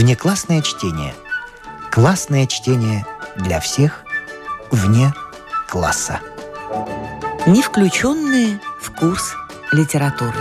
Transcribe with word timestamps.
Внеклассное 0.00 0.62
чтение. 0.62 1.14
Классное 1.90 2.46
чтение 2.46 3.04
для 3.36 3.60
всех 3.60 4.02
вне 4.70 5.12
класса. 5.68 6.20
Не 7.46 7.60
включенные 7.60 8.58
в 8.80 8.92
курс 8.92 9.34
литературы. 9.72 10.38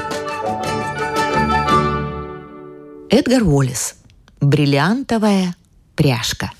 Эдгар 3.09 3.43
Уоллес. 3.43 3.95
Бриллиантовая 4.39 5.53
пряжка. 5.97 6.53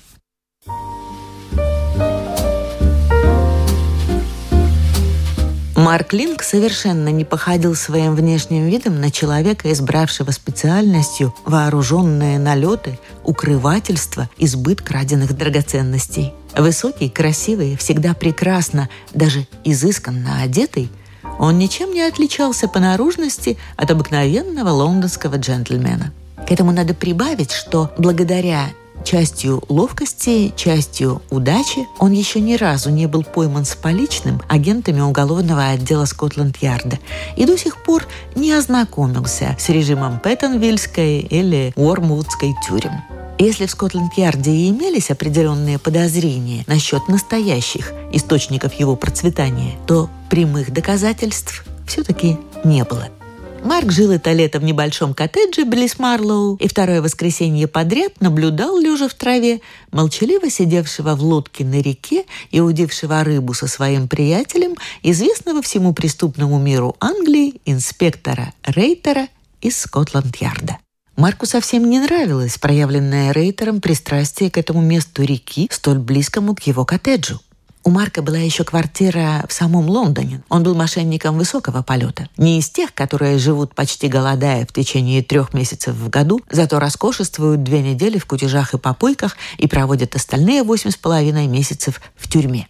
Марк 5.80 6.12
Линк 6.12 6.42
совершенно 6.42 7.08
не 7.08 7.24
походил 7.24 7.74
своим 7.74 8.14
внешним 8.14 8.66
видом 8.66 9.00
на 9.00 9.10
человека, 9.10 9.72
избравшего 9.72 10.30
специальностью 10.30 11.34
вооруженные 11.46 12.38
налеты, 12.38 12.98
укрывательство, 13.24 14.28
избыт 14.36 14.82
краденных 14.82 15.34
драгоценностей. 15.34 16.34
Высокий, 16.54 17.08
красивый, 17.08 17.78
всегда 17.78 18.12
прекрасно, 18.12 18.90
даже 19.14 19.46
изысканно 19.64 20.42
одетый, 20.42 20.90
он 21.38 21.56
ничем 21.56 21.94
не 21.94 22.02
отличался 22.02 22.68
по 22.68 22.78
наружности 22.78 23.56
от 23.76 23.90
обыкновенного 23.90 24.68
лондонского 24.68 25.36
джентльмена. 25.36 26.12
К 26.46 26.52
этому 26.52 26.72
надо 26.72 26.92
прибавить, 26.92 27.52
что 27.52 27.90
благодаря 27.96 28.66
Частью 29.04 29.62
ловкости, 29.68 30.52
частью 30.56 31.22
удачи 31.30 31.86
он 31.98 32.12
еще 32.12 32.40
ни 32.40 32.54
разу 32.54 32.90
не 32.90 33.06
был 33.06 33.24
пойман 33.24 33.64
с 33.64 33.74
поличным 33.74 34.40
агентами 34.48 35.00
уголовного 35.00 35.68
отдела 35.68 36.04
Скотланд-Ярда 36.04 36.98
и 37.36 37.46
до 37.46 37.56
сих 37.56 37.82
пор 37.82 38.06
не 38.34 38.52
ознакомился 38.52 39.56
с 39.58 39.68
режимом 39.68 40.20
Пэттонвильской 40.20 41.20
или 41.20 41.72
Уормвудской 41.76 42.54
тюрем. 42.66 43.02
Если 43.38 43.64
в 43.64 43.70
Скотланд-Ярде 43.70 44.50
и 44.50 44.68
имелись 44.68 45.10
определенные 45.10 45.78
подозрения 45.78 46.62
насчет 46.66 47.08
настоящих 47.08 47.92
источников 48.12 48.74
его 48.74 48.96
процветания, 48.96 49.76
то 49.86 50.10
прямых 50.28 50.72
доказательств 50.72 51.64
все-таки 51.86 52.38
не 52.64 52.84
было– 52.84 53.08
Марк 53.64 53.92
жил 53.92 54.10
это 54.10 54.32
лето 54.32 54.58
в 54.58 54.64
небольшом 54.64 55.14
коттедже 55.14 55.64
близ 55.64 55.98
Марлоу 55.98 56.56
и 56.56 56.66
второе 56.66 57.02
воскресенье 57.02 57.68
подряд 57.68 58.20
наблюдал, 58.20 58.78
лежа 58.78 59.08
в 59.08 59.14
траве, 59.14 59.60
молчаливо 59.92 60.50
сидевшего 60.50 61.14
в 61.14 61.22
лодке 61.22 61.64
на 61.64 61.80
реке 61.80 62.24
и 62.50 62.60
удившего 62.60 63.22
рыбу 63.22 63.52
со 63.54 63.66
своим 63.66 64.08
приятелем, 64.08 64.76
известного 65.02 65.62
всему 65.62 65.92
преступному 65.92 66.58
миру 66.58 66.96
Англии, 67.00 67.60
инспектора 67.66 68.54
Рейтера 68.64 69.28
из 69.60 69.78
Скотланд-Ярда. 69.78 70.78
Марку 71.16 71.44
совсем 71.44 71.88
не 71.90 72.00
нравилось 72.00 72.56
проявленное 72.56 73.32
Рейтером 73.32 73.82
пристрастие 73.82 74.50
к 74.50 74.56
этому 74.56 74.80
месту 74.80 75.22
реки, 75.22 75.68
столь 75.70 75.98
близкому 75.98 76.54
к 76.54 76.62
его 76.62 76.86
коттеджу. 76.86 77.40
У 77.82 77.88
Марка 77.88 78.20
была 78.20 78.36
еще 78.36 78.64
квартира 78.64 79.46
в 79.48 79.52
самом 79.54 79.88
Лондоне. 79.88 80.42
Он 80.50 80.62
был 80.62 80.74
мошенником 80.74 81.38
высокого 81.38 81.82
полета. 81.82 82.28
Не 82.36 82.58
из 82.58 82.68
тех, 82.68 82.92
которые 82.92 83.38
живут 83.38 83.74
почти 83.74 84.06
голодая 84.08 84.66
в 84.66 84.72
течение 84.72 85.22
трех 85.22 85.54
месяцев 85.54 85.94
в 85.94 86.10
году, 86.10 86.42
зато 86.50 86.78
роскошествуют 86.78 87.62
две 87.62 87.80
недели 87.80 88.18
в 88.18 88.26
кутежах 88.26 88.74
и 88.74 88.78
попойках 88.78 89.36
и 89.56 89.66
проводят 89.66 90.14
остальные 90.14 90.62
восемь 90.62 90.90
с 90.90 90.96
половиной 90.96 91.46
месяцев 91.46 92.02
в 92.16 92.28
тюрьме. 92.28 92.68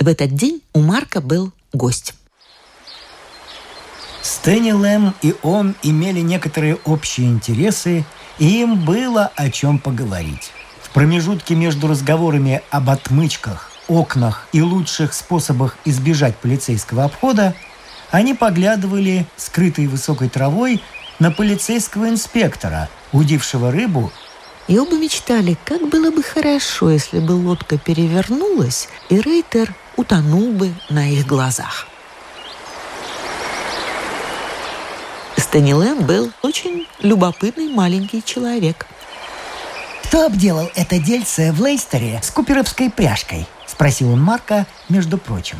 В 0.00 0.08
этот 0.08 0.34
день 0.34 0.62
у 0.72 0.80
Марка 0.80 1.20
был 1.20 1.52
гость. 1.74 2.14
Стэнни 4.22 4.72
Лэм 4.72 5.14
и 5.20 5.34
он 5.42 5.74
имели 5.82 6.20
некоторые 6.20 6.76
общие 6.86 7.28
интересы, 7.28 8.06
и 8.38 8.62
им 8.62 8.84
было 8.86 9.30
о 9.36 9.50
чем 9.50 9.78
поговорить. 9.78 10.50
В 10.82 10.90
промежутке 10.90 11.54
между 11.54 11.88
разговорами 11.88 12.62
об 12.70 12.88
отмычках 12.88 13.70
окнах 13.88 14.48
и 14.52 14.62
лучших 14.62 15.12
способах 15.14 15.76
избежать 15.84 16.36
полицейского 16.36 17.04
обхода, 17.04 17.54
они 18.10 18.34
поглядывали, 18.34 19.26
скрытой 19.36 19.86
высокой 19.86 20.28
травой, 20.28 20.82
на 21.18 21.30
полицейского 21.30 22.08
инспектора, 22.08 22.88
удившего 23.12 23.70
рыбу. 23.70 24.12
И 24.68 24.78
оба 24.78 24.96
мечтали, 24.96 25.56
как 25.64 25.88
было 25.88 26.10
бы 26.10 26.22
хорошо, 26.22 26.90
если 26.90 27.20
бы 27.20 27.32
лодка 27.32 27.78
перевернулась, 27.78 28.88
и 29.08 29.20
Рейтер 29.20 29.74
утонул 29.96 30.52
бы 30.52 30.72
на 30.90 31.10
их 31.10 31.26
глазах. 31.26 31.86
Стэнни 35.36 35.72
Лэм 35.72 36.04
был 36.04 36.32
очень 36.42 36.86
любопытный 37.00 37.68
маленький 37.68 38.22
человек. 38.24 38.86
Кто 40.04 40.26
обделал 40.26 40.70
это 40.74 40.98
дельце 40.98 41.52
в 41.52 41.60
Лейстере 41.60 42.20
с 42.22 42.30
куперовской 42.30 42.90
пряжкой? 42.90 43.46
Спросил 43.76 44.12
он 44.12 44.22
Марка, 44.22 44.66
между 44.88 45.18
прочим. 45.18 45.58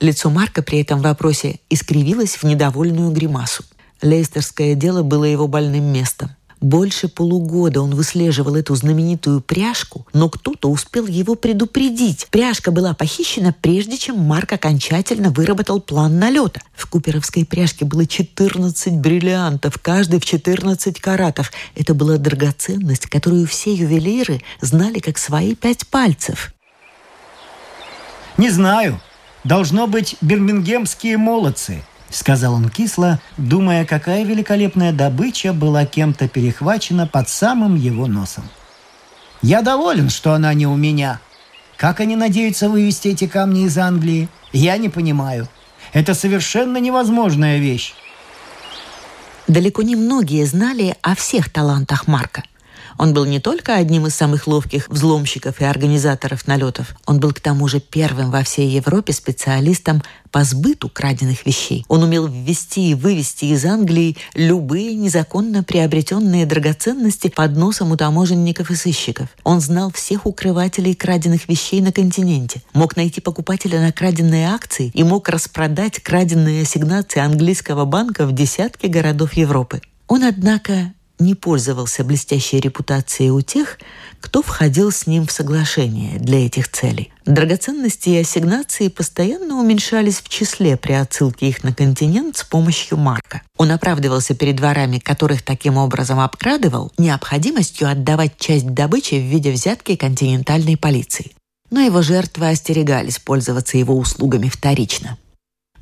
Лицо 0.00 0.28
Марка 0.28 0.60
при 0.60 0.82
этом 0.82 1.00
вопросе 1.00 1.60
искривилось 1.70 2.36
в 2.36 2.44
недовольную 2.44 3.10
гримасу. 3.10 3.64
Лейстерское 4.02 4.74
дело 4.74 5.02
было 5.02 5.24
его 5.24 5.48
больным 5.48 5.84
местом. 5.84 6.28
Больше 6.60 7.08
полугода 7.08 7.80
он 7.80 7.94
выслеживал 7.94 8.54
эту 8.54 8.74
знаменитую 8.74 9.40
пряжку, 9.40 10.06
но 10.12 10.28
кто-то 10.28 10.68
успел 10.68 11.06
его 11.06 11.36
предупредить. 11.36 12.26
Пряжка 12.30 12.70
была 12.70 12.92
похищена, 12.92 13.54
прежде 13.58 13.96
чем 13.96 14.18
Марк 14.18 14.52
окончательно 14.52 15.30
выработал 15.30 15.80
план 15.80 16.18
налета. 16.18 16.60
В 16.74 16.86
куперовской 16.86 17.46
пряжке 17.46 17.86
было 17.86 18.06
14 18.06 18.92
бриллиантов, 18.98 19.78
каждый 19.80 20.20
в 20.20 20.26
14 20.26 21.00
каратов. 21.00 21.50
Это 21.74 21.94
была 21.94 22.18
драгоценность, 22.18 23.06
которую 23.06 23.46
все 23.46 23.72
ювелиры 23.72 24.42
знали 24.60 24.98
как 24.98 25.16
свои 25.16 25.54
пять 25.54 25.86
пальцев. 25.86 26.52
«Не 28.38 28.50
знаю. 28.50 29.00
Должно 29.42 29.88
быть 29.88 30.16
бирмингемские 30.20 31.18
молодцы»,— 31.18 31.82
сказал 32.08 32.54
он 32.54 32.68
кисло, 32.68 33.20
думая, 33.36 33.84
какая 33.84 34.24
великолепная 34.24 34.92
добыча 34.92 35.52
была 35.52 35.84
кем-то 35.84 36.28
перехвачена 36.28 37.08
под 37.08 37.28
самым 37.28 37.74
его 37.74 38.06
носом. 38.06 38.44
«Я 39.42 39.60
доволен, 39.62 40.08
что 40.08 40.34
она 40.34 40.54
не 40.54 40.68
у 40.68 40.76
меня. 40.76 41.20
Как 41.76 41.98
они 41.98 42.14
надеются 42.14 42.68
вывести 42.68 43.08
эти 43.08 43.26
камни 43.26 43.64
из 43.64 43.76
Англии? 43.76 44.28
Я 44.52 44.76
не 44.78 44.88
понимаю. 44.88 45.48
Это 45.92 46.14
совершенно 46.14 46.78
невозможная 46.78 47.58
вещь». 47.58 47.92
Далеко 49.48 49.82
не 49.82 49.96
многие 49.96 50.44
знали 50.44 50.94
о 51.02 51.16
всех 51.16 51.50
талантах 51.50 52.06
Марка— 52.06 52.44
он 52.98 53.14
был 53.14 53.24
не 53.24 53.40
только 53.40 53.76
одним 53.76 54.06
из 54.06 54.14
самых 54.14 54.46
ловких 54.46 54.88
взломщиков 54.88 55.60
и 55.60 55.64
организаторов 55.64 56.46
налетов, 56.46 56.94
он 57.06 57.20
был 57.20 57.32
к 57.32 57.40
тому 57.40 57.68
же 57.68 57.80
первым 57.80 58.30
во 58.30 58.42
всей 58.42 58.68
Европе 58.68 59.12
специалистом 59.12 60.02
по 60.30 60.44
сбыту 60.44 60.88
краденных 60.88 61.46
вещей. 61.46 61.84
Он 61.88 62.02
умел 62.02 62.26
ввести 62.26 62.90
и 62.90 62.94
вывести 62.94 63.46
из 63.46 63.64
Англии 63.64 64.16
любые 64.34 64.94
незаконно 64.94 65.62
приобретенные 65.62 66.44
драгоценности 66.44 67.28
под 67.28 67.56
носом 67.56 67.92
у 67.92 67.96
таможенников 67.96 68.70
и 68.70 68.74
сыщиков. 68.74 69.28
Он 69.44 69.60
знал 69.60 69.90
всех 69.90 70.26
укрывателей 70.26 70.94
краденных 70.94 71.48
вещей 71.48 71.80
на 71.80 71.92
континенте, 71.92 72.62
мог 72.74 72.96
найти 72.96 73.20
покупателя 73.20 73.80
на 73.80 73.92
краденные 73.92 74.48
акции 74.48 74.90
и 74.92 75.02
мог 75.02 75.28
распродать 75.28 76.00
краденные 76.00 76.62
ассигнации 76.62 77.20
английского 77.20 77.84
банка 77.84 78.26
в 78.26 78.32
десятки 78.32 78.86
городов 78.86 79.34
Европы. 79.34 79.80
Он, 80.08 80.24
однако, 80.24 80.92
не 81.18 81.34
пользовался 81.34 82.04
блестящей 82.04 82.60
репутацией 82.60 83.30
у 83.30 83.40
тех, 83.40 83.78
кто 84.20 84.42
входил 84.42 84.90
с 84.90 85.06
ним 85.06 85.26
в 85.26 85.32
соглашение 85.32 86.18
для 86.18 86.46
этих 86.46 86.68
целей. 86.70 87.12
Драгоценности 87.24 88.10
и 88.10 88.18
ассигнации 88.18 88.88
постоянно 88.88 89.60
уменьшались 89.60 90.20
в 90.20 90.28
числе 90.28 90.76
при 90.76 90.92
отсылке 90.92 91.48
их 91.48 91.62
на 91.62 91.74
континент 91.74 92.36
с 92.36 92.44
помощью 92.44 92.98
марка. 92.98 93.42
Он 93.56 93.70
оправдывался 93.70 94.34
перед 94.34 94.56
дворами, 94.56 94.98
которых 94.98 95.42
таким 95.42 95.76
образом 95.76 96.20
обкрадывал, 96.20 96.92
необходимостью 96.98 97.90
отдавать 97.90 98.38
часть 98.38 98.72
добычи 98.72 99.14
в 99.14 99.24
виде 99.24 99.52
взятки 99.52 99.96
континентальной 99.96 100.76
полиции. 100.76 101.32
Но 101.70 101.80
его 101.80 102.02
жертвы 102.02 102.48
остерегались 102.48 103.18
пользоваться 103.18 103.76
его 103.76 103.96
услугами 103.96 104.48
вторично. 104.48 105.18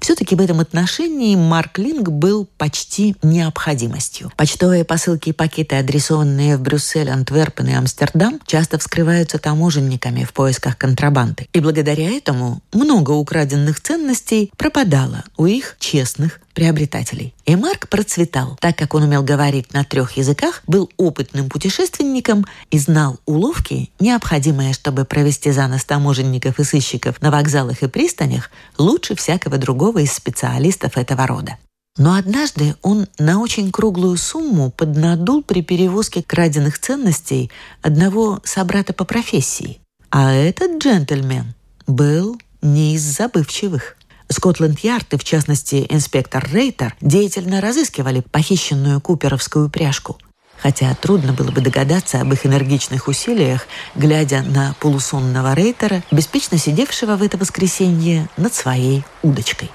Все-таки 0.00 0.34
в 0.34 0.40
этом 0.40 0.60
отношении 0.60 1.36
Марк 1.36 1.78
Линг 1.78 2.08
был 2.08 2.48
почти 2.58 3.16
необходимостью. 3.22 4.32
Почтовые 4.36 4.84
посылки 4.84 5.30
и 5.30 5.32
пакеты, 5.32 5.76
адресованные 5.76 6.56
в 6.56 6.60
Брюссель, 6.60 7.10
Антверпен 7.10 7.68
и 7.68 7.74
Амстердам, 7.74 8.40
часто 8.46 8.78
вскрываются 8.78 9.38
таможенниками 9.38 10.24
в 10.24 10.32
поисках 10.32 10.78
контрабанды. 10.78 11.48
И 11.52 11.60
благодаря 11.60 12.10
этому 12.10 12.62
много 12.72 13.12
украденных 13.12 13.80
ценностей 13.80 14.50
пропадало 14.56 15.24
у 15.36 15.46
их 15.46 15.76
честных 15.78 16.40
приобретателей. 16.54 17.35
И 17.46 17.54
Марк 17.54 17.88
процветал, 17.88 18.58
так 18.60 18.76
как 18.76 18.94
он 18.94 19.04
умел 19.04 19.22
говорить 19.22 19.72
на 19.72 19.84
трех 19.84 20.16
языках, 20.16 20.62
был 20.66 20.90
опытным 20.96 21.48
путешественником 21.48 22.44
и 22.72 22.78
знал 22.78 23.20
уловки, 23.24 23.90
необходимые, 24.00 24.72
чтобы 24.72 25.04
провести 25.04 25.52
за 25.52 25.68
нос 25.68 25.84
таможенников 25.84 26.58
и 26.58 26.64
сыщиков 26.64 27.22
на 27.22 27.30
вокзалах 27.30 27.84
и 27.84 27.88
пристанях 27.88 28.50
лучше 28.78 29.14
всякого 29.14 29.58
другого 29.58 30.00
из 30.00 30.12
специалистов 30.12 30.96
этого 30.96 31.24
рода. 31.26 31.56
Но 31.96 32.14
однажды 32.14 32.74
он 32.82 33.06
на 33.18 33.40
очень 33.40 33.70
круглую 33.70 34.16
сумму 34.16 34.70
поднадул 34.70 35.42
при 35.42 35.62
перевозке 35.62 36.24
краденных 36.24 36.78
ценностей 36.80 37.50
одного 37.80 38.40
собрата 38.42 38.92
по 38.92 39.04
профессии. 39.04 39.78
А 40.10 40.32
этот 40.32 40.82
джентльмен 40.82 41.54
был 41.86 42.38
не 42.60 42.96
из 42.96 43.02
забывчивых. 43.02 43.96
Скотланд-Ярд 44.28 45.14
и, 45.14 45.16
в 45.16 45.24
частности, 45.24 45.86
инспектор 45.88 46.46
Рейтер 46.50 46.94
деятельно 47.00 47.60
разыскивали 47.60 48.20
похищенную 48.20 49.00
куперовскую 49.00 49.68
пряжку. 49.70 50.18
Хотя 50.58 50.94
трудно 50.94 51.32
было 51.32 51.50
бы 51.50 51.60
догадаться 51.60 52.20
об 52.20 52.32
их 52.32 52.46
энергичных 52.46 53.08
усилиях, 53.08 53.66
глядя 53.94 54.42
на 54.42 54.74
полусонного 54.80 55.54
Рейтера, 55.54 56.02
беспечно 56.10 56.58
сидевшего 56.58 57.16
в 57.16 57.22
это 57.22 57.36
воскресенье 57.36 58.28
над 58.36 58.54
своей 58.54 59.04
удочкой. 59.22 59.70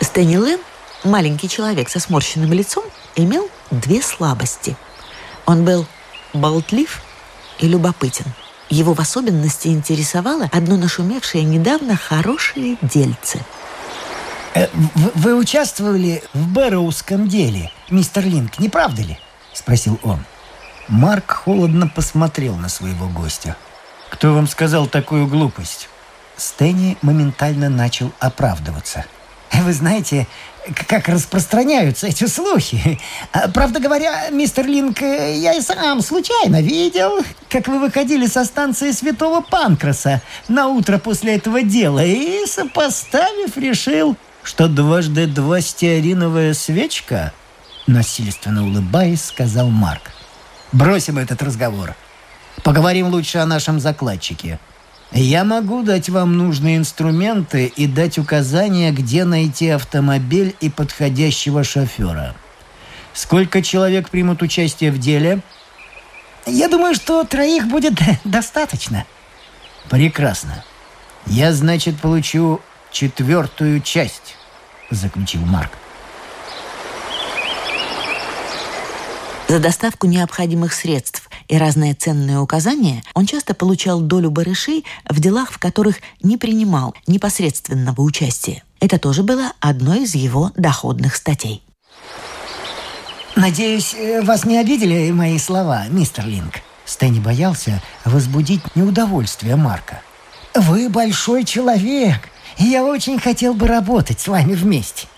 Стэнни 0.00 0.36
Лэм, 0.36 0.60
маленький 1.02 1.48
человек 1.48 1.88
со 1.88 1.98
сморщенным 1.98 2.52
лицом, 2.52 2.84
имел 3.16 3.50
две 3.70 4.00
слабости. 4.00 4.76
Он 5.46 5.64
был 5.64 5.86
болтлив 6.32 7.02
и 7.58 7.66
любопытен. 7.66 8.26
Его 8.70 8.94
в 8.94 9.00
особенности 9.00 9.68
интересовало 9.68 10.48
одно 10.52 10.76
нашумевшее 10.76 11.44
недавно 11.44 11.96
хорошее 11.96 12.76
дельце. 12.82 13.40
Э, 14.54 14.68
вы, 14.72 15.10
вы 15.14 15.34
участвовали 15.36 16.22
в 16.32 16.48
Бэрроуском 16.48 17.28
деле, 17.28 17.70
мистер 17.90 18.24
Линк, 18.24 18.58
не 18.58 18.68
правда 18.68 19.02
ли? 19.02 19.18
Спросил 19.52 19.98
он. 20.02 20.24
Марк 20.88 21.32
холодно 21.32 21.88
посмотрел 21.88 22.56
на 22.56 22.68
своего 22.68 23.08
гостя. 23.08 23.56
«Кто 24.10 24.34
вам 24.34 24.46
сказал 24.46 24.86
такую 24.86 25.26
глупость?» 25.26 25.88
Стэнни 26.36 26.98
моментально 27.00 27.68
начал 27.68 28.12
оправдываться– 28.20 29.04
вы 29.62 29.72
знаете, 29.72 30.26
как 30.88 31.08
распространяются 31.08 32.06
эти 32.06 32.26
слухи. 32.26 32.98
А, 33.32 33.48
правда 33.48 33.80
говоря, 33.80 34.30
мистер 34.30 34.66
Линк, 34.66 35.00
я 35.00 35.54
и 35.54 35.60
сам 35.60 36.00
случайно 36.00 36.62
видел, 36.62 37.24
как 37.48 37.68
вы 37.68 37.78
выходили 37.78 38.26
со 38.26 38.44
станции 38.44 38.90
Святого 38.92 39.40
Панкраса 39.40 40.22
на 40.48 40.68
утро 40.68 40.98
после 40.98 41.36
этого 41.36 41.62
дела 41.62 42.04
и, 42.04 42.46
сопоставив, 42.46 43.56
решил, 43.56 44.16
что 44.42 44.68
дважды 44.68 45.26
два 45.26 45.60
стеариновая 45.60 46.54
свечка, 46.54 47.32
насильственно 47.86 48.64
улыбаясь, 48.64 49.24
сказал 49.24 49.68
Марк. 49.68 50.10
Бросим 50.72 51.18
этот 51.18 51.42
разговор. 51.42 51.94
Поговорим 52.62 53.08
лучше 53.08 53.38
о 53.38 53.46
нашем 53.46 53.80
закладчике. 53.80 54.58
Я 55.12 55.44
могу 55.44 55.82
дать 55.82 56.08
вам 56.08 56.36
нужные 56.36 56.76
инструменты 56.76 57.66
и 57.66 57.86
дать 57.86 58.18
указания, 58.18 58.90
где 58.90 59.24
найти 59.24 59.68
автомобиль 59.68 60.56
и 60.60 60.70
подходящего 60.70 61.62
шофера. 61.62 62.34
Сколько 63.12 63.62
человек 63.62 64.10
примут 64.10 64.42
участие 64.42 64.90
в 64.90 64.98
деле? 64.98 65.40
Я 66.46 66.68
думаю, 66.68 66.94
что 66.94 67.24
троих 67.24 67.68
будет 67.68 67.94
достаточно. 68.24 69.06
Прекрасно. 69.88 70.64
Я, 71.26 71.52
значит, 71.52 72.00
получу 72.00 72.60
четвертую 72.90 73.80
часть, 73.80 74.36
заключил 74.90 75.42
Марк. 75.42 75.70
За 79.48 79.58
доставку 79.58 80.06
необходимых 80.06 80.72
средств 80.72 81.28
и 81.48 81.58
разные 81.58 81.94
ценные 81.94 82.38
указания 82.38 83.02
он 83.14 83.26
часто 83.26 83.54
получал 83.54 84.00
долю 84.00 84.30
барышей 84.30 84.84
в 85.08 85.20
делах, 85.20 85.52
в 85.52 85.58
которых 85.58 85.96
не 86.22 86.38
принимал 86.38 86.94
непосредственного 87.06 88.00
участия. 88.00 88.62
Это 88.80 88.98
тоже 88.98 89.22
было 89.22 89.52
одной 89.60 90.04
из 90.04 90.14
его 90.14 90.50
доходных 90.56 91.14
статей. 91.14 91.62
«Надеюсь, 93.36 93.94
э, 93.94 94.22
вас 94.22 94.44
не 94.44 94.58
обидели 94.58 95.10
мои 95.10 95.38
слова, 95.38 95.84
мистер 95.88 96.26
Линк?» 96.26 96.60
Стэнни 96.84 97.18
боялся 97.18 97.82
возбудить 98.04 98.62
неудовольствие 98.74 99.56
Марка. 99.56 100.00
«Вы 100.54 100.88
большой 100.88 101.44
человек, 101.44 102.28
и 102.58 102.64
я 102.64 102.84
очень 102.84 103.18
хотел 103.18 103.54
бы 103.54 103.66
работать 103.66 104.20
с 104.20 104.28
вами 104.28 104.54
вместе. 104.54 105.08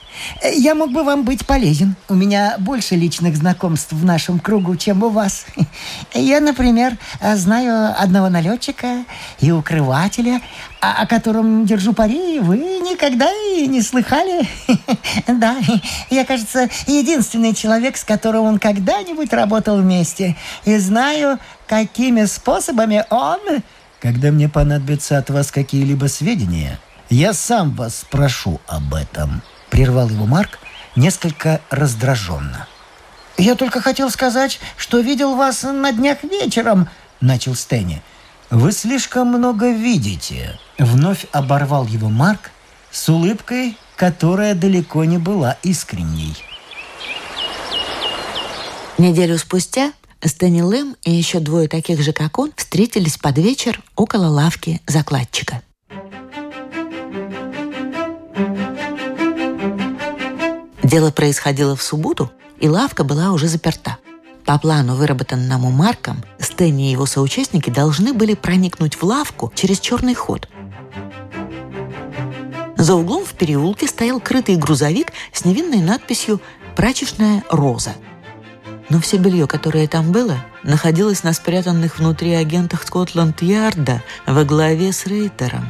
Я 0.43 0.75
мог 0.75 0.93
бы 0.93 1.05
вам 1.05 1.25
быть 1.25 1.47
полезен. 1.47 1.97
У 2.09 2.15
меня 2.15 2.57
больше 2.59 2.95
личных 2.95 3.37
знакомств 3.37 3.93
в 3.93 4.05
нашем 4.05 4.39
кругу, 4.39 4.77
чем 4.77 5.03
у 5.03 5.09
вас. 5.09 5.47
Я, 6.15 6.41
например, 6.41 6.97
знаю 7.35 7.95
одного 7.99 8.29
налетчика 8.29 9.05
и 9.41 9.51
укрывателя, 9.51 10.41
о 10.81 11.07
котором 11.07 11.67
держу 11.67 11.93
пари, 11.93 12.39
вы 12.41 12.59
никогда 12.59 13.31
и 13.33 13.67
не 13.67 13.83
слыхали. 13.83 14.47
Да, 15.27 15.57
я, 16.11 16.25
кажется, 16.25 16.69
единственный 16.87 17.55
человек, 17.55 17.97
с 17.97 18.05
которым 18.05 18.45
он 18.45 18.59
когда-нибудь 18.59 19.33
работал 19.33 19.79
вместе. 19.79 20.37
И 20.65 20.77
знаю, 20.79 21.39
какими 21.67 22.25
способами 22.25 23.05
он... 23.11 23.39
Когда 24.01 24.31
мне 24.31 24.49
понадобятся 24.49 25.19
от 25.19 25.31
вас 25.31 25.51
какие-либо 25.51 26.07
сведения, 26.07 26.79
я 27.11 27.33
сам 27.33 27.73
вас 27.73 28.01
спрошу 28.01 28.61
об 28.67 28.95
этом. 28.95 29.43
Прервал 29.77 30.09
его 30.09 30.25
Марк 30.25 30.59
несколько 30.97 31.61
раздраженно. 31.69 32.67
«Я 33.37 33.57
только 33.57 33.83
хотел 33.83 34.09
сказать, 34.09 34.59
что 34.79 35.01
видел 35.01 35.37
вас 35.37 35.65
на 35.65 35.93
днях 35.93 36.23
вечером»,— 36.23 36.89
начал 37.21 37.55
Стэнни. 37.55 38.01
«Вы 38.49 38.73
слишком 38.73 39.29
много 39.29 39.71
видите»,— 39.71 40.59
вновь 40.79 41.27
оборвал 41.31 41.87
его 41.87 42.09
Марк 42.09 42.53
с 42.91 43.07
улыбкой, 43.11 43.77
которая 43.97 44.55
далеко 44.55 45.05
не 45.05 45.19
была 45.19 45.59
искренней. 45.63 46.35
Неделю 48.97 49.37
спустя 49.37 49.93
Стэнни 50.25 50.63
Лэм 50.63 50.97
и 51.05 51.11
еще 51.11 51.39
двое 51.39 51.69
таких 51.69 52.01
же, 52.01 52.15
как 52.15 52.39
он, 52.39 52.51
встретились 52.57 53.19
под 53.19 53.37
вечер 53.37 53.83
около 53.95 54.29
лавки 54.29 54.81
закладчика. 54.87 55.61
Дело 60.87 61.11
происходило 61.11 61.75
в 61.75 61.83
субботу, 61.83 62.31
и 62.61 62.69
лавка 62.69 63.03
была 63.03 63.33
уже 63.33 63.49
заперта. 63.49 63.99
По 64.45 64.57
плану, 64.57 64.95
выработанному 64.95 65.73
Марком, 65.73 66.23
Стэнни 66.39 66.91
и 66.91 66.93
его 66.93 67.07
соучастники 67.07 67.71
должны 67.71 68.13
были 68.13 68.35
проникнуть 68.35 68.95
в 68.95 69.03
лавку 69.03 69.53
через 69.57 69.81
черный 69.81 70.15
ход. 70.15 70.49
За 72.77 72.95
углом 72.95 73.25
в 73.25 73.33
переулке 73.33 73.89
стоял 73.89 74.21
крытый 74.21 74.55
грузовик 74.55 75.09
с 75.33 75.45
невинной 75.45 75.81
надписью 75.81 76.41
«Прачечная 76.77 77.43
роза». 77.51 77.95
Но 78.89 79.01
все 79.01 79.17
белье, 79.17 79.49
которое 79.49 79.89
там 79.89 80.13
было, 80.13 80.37
находилось 80.63 81.25
на 81.25 81.33
спрятанных 81.33 81.99
внутри 81.99 82.33
агентах 82.35 82.85
Скотланд-Ярда 82.85 84.05
во 84.25 84.45
главе 84.45 84.93
с 84.93 85.05
Рейтером. 85.05 85.67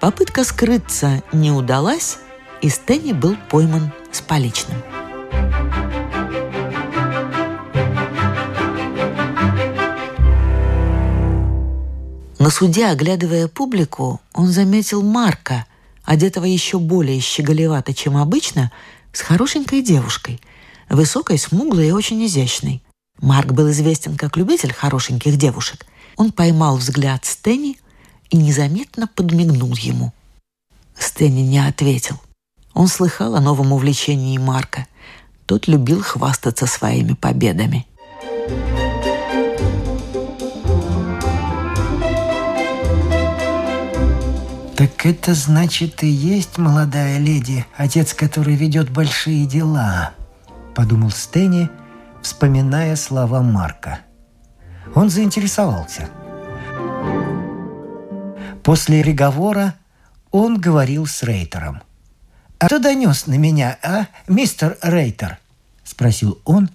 Попытка 0.00 0.42
скрыться 0.42 1.22
не 1.32 1.52
удалась, 1.52 2.18
и 2.62 2.68
Стэнни 2.68 3.12
был 3.12 3.36
пойман 3.48 3.92
с 4.12 4.20
поличным. 4.20 4.82
На 12.38 12.48
суде, 12.48 12.86
оглядывая 12.86 13.48
публику, 13.48 14.20
он 14.32 14.48
заметил 14.48 15.02
Марка, 15.02 15.66
одетого 16.04 16.46
еще 16.46 16.78
более 16.78 17.20
щеголевато, 17.20 17.92
чем 17.92 18.16
обычно, 18.16 18.72
с 19.12 19.20
хорошенькой 19.20 19.82
девушкой, 19.82 20.40
высокой, 20.88 21.38
смуглой 21.38 21.88
и 21.88 21.92
очень 21.92 22.24
изящной. 22.24 22.82
Марк 23.20 23.52
был 23.52 23.70
известен 23.70 24.16
как 24.16 24.36
любитель 24.36 24.72
хорошеньких 24.72 25.36
девушек. 25.36 25.84
Он 26.16 26.32
поймал 26.32 26.78
взгляд 26.78 27.24
Стэнни 27.26 27.78
и 28.30 28.36
незаметно 28.36 29.06
подмигнул 29.06 29.74
ему. 29.74 30.14
Стэнни 30.98 31.42
не 31.42 31.58
ответил– 31.58 32.18
он 32.74 32.86
слыхал 32.86 33.34
о 33.34 33.40
новом 33.40 33.72
увлечении 33.72 34.38
Марка. 34.38 34.86
Тот 35.46 35.66
любил 35.66 36.02
хвастаться 36.02 36.66
своими 36.66 37.14
победами. 37.14 37.86
«Так 44.76 45.04
это 45.04 45.34
значит 45.34 46.02
и 46.02 46.06
есть 46.06 46.56
молодая 46.56 47.18
леди, 47.18 47.66
отец 47.76 48.14
который 48.14 48.54
ведет 48.54 48.88
большие 48.90 49.44
дела»,— 49.44 50.14
подумал 50.74 51.10
Стэнни, 51.10 51.68
вспоминая 52.22 52.96
слова 52.96 53.42
Марка. 53.42 54.00
Он 54.94 55.10
заинтересовался. 55.10 56.08
После 58.62 59.02
переговора 59.02 59.74
он 60.30 60.58
говорил 60.58 61.06
с 61.06 61.22
Рейтером— 61.22 61.82
«А 62.60 62.66
кто 62.66 62.78
донес 62.78 63.26
на 63.26 63.38
меня, 63.38 63.78
а, 63.82 64.06
мистер 64.28 64.76
Рейтер?»– 64.82 65.38
спросил 65.84 66.38
он. 66.44 66.68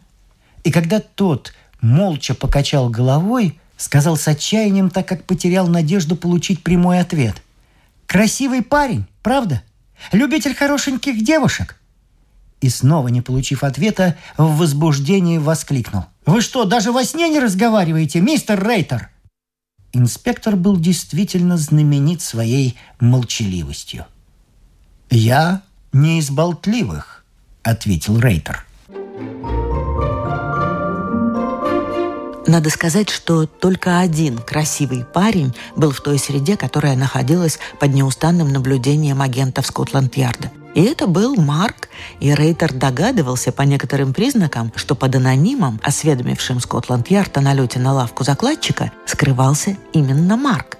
И 0.63 0.71
когда 0.71 0.99
тот 0.99 1.53
молча 1.79 2.33
покачал 2.33 2.89
головой, 2.89 3.59
сказал 3.77 4.17
с 4.17 4.27
отчаянием, 4.27 4.89
так 4.89 5.07
как 5.07 5.25
потерял 5.25 5.67
надежду 5.67 6.15
получить 6.15 6.63
прямой 6.63 6.99
ответ. 6.99 7.39
«Красивый 8.07 8.63
парень, 8.63 9.05
правда? 9.21 9.61
Любитель 10.11 10.55
хорошеньких 10.55 11.23
девушек?» 11.23 11.79
И 12.61 12.69
снова, 12.69 13.09
не 13.09 13.21
получив 13.21 13.63
ответа, 13.63 14.17
в 14.37 14.57
возбуждении 14.57 15.37
воскликнул. 15.37 16.05
«Вы 16.25 16.41
что, 16.41 16.65
даже 16.65 16.91
во 16.91 17.03
сне 17.03 17.29
не 17.29 17.39
разговариваете, 17.39 18.21
мистер 18.21 18.59
Рейтер?» 18.67 19.11
Инспектор 19.93 20.55
был 20.55 20.77
действительно 20.77 21.57
знаменит 21.57 22.23
своей 22.23 22.75
молчаливостью. 22.99 24.07
«Я 25.11 25.61
не 25.95 26.19
из 26.19 26.29
болтливых»,— 26.29 27.23
ответил 27.63 28.19
Рейтер. 28.19 28.65
Надо 32.47 32.69
сказать, 32.69 33.09
что 33.09 33.47
только 33.47 33.99
один 33.99 34.37
красивый 34.37 35.03
парень 35.03 35.55
был 35.75 35.91
в 35.91 36.01
той 36.01 36.19
среде, 36.19 36.57
которая 36.57 36.95
находилась 36.95 37.57
под 37.79 37.93
неустанным 37.93 38.49
наблюдением 38.49 39.21
агентов 39.21 39.65
Скотланд-Ярда. 39.65 40.51
И 40.75 40.83
это 40.83 41.07
был 41.07 41.35
Марк, 41.35 41.89
и 42.19 42.33
Рейтер 42.33 42.73
догадывался 42.73 43.51
по 43.51 43.63
некоторым 43.63 44.13
признакам, 44.13 44.71
что 44.75 44.93
под 44.93 45.15
анонимом, 45.15 45.79
осведомившим 45.81 46.59
Скотланд-Ярд 46.59 47.37
о 47.37 47.41
налете 47.41 47.79
на 47.79 47.93
лавку 47.93 48.23
закладчика, 48.23 48.91
скрывался 49.05 49.77
именно 49.93 50.35
Марк. 50.35 50.77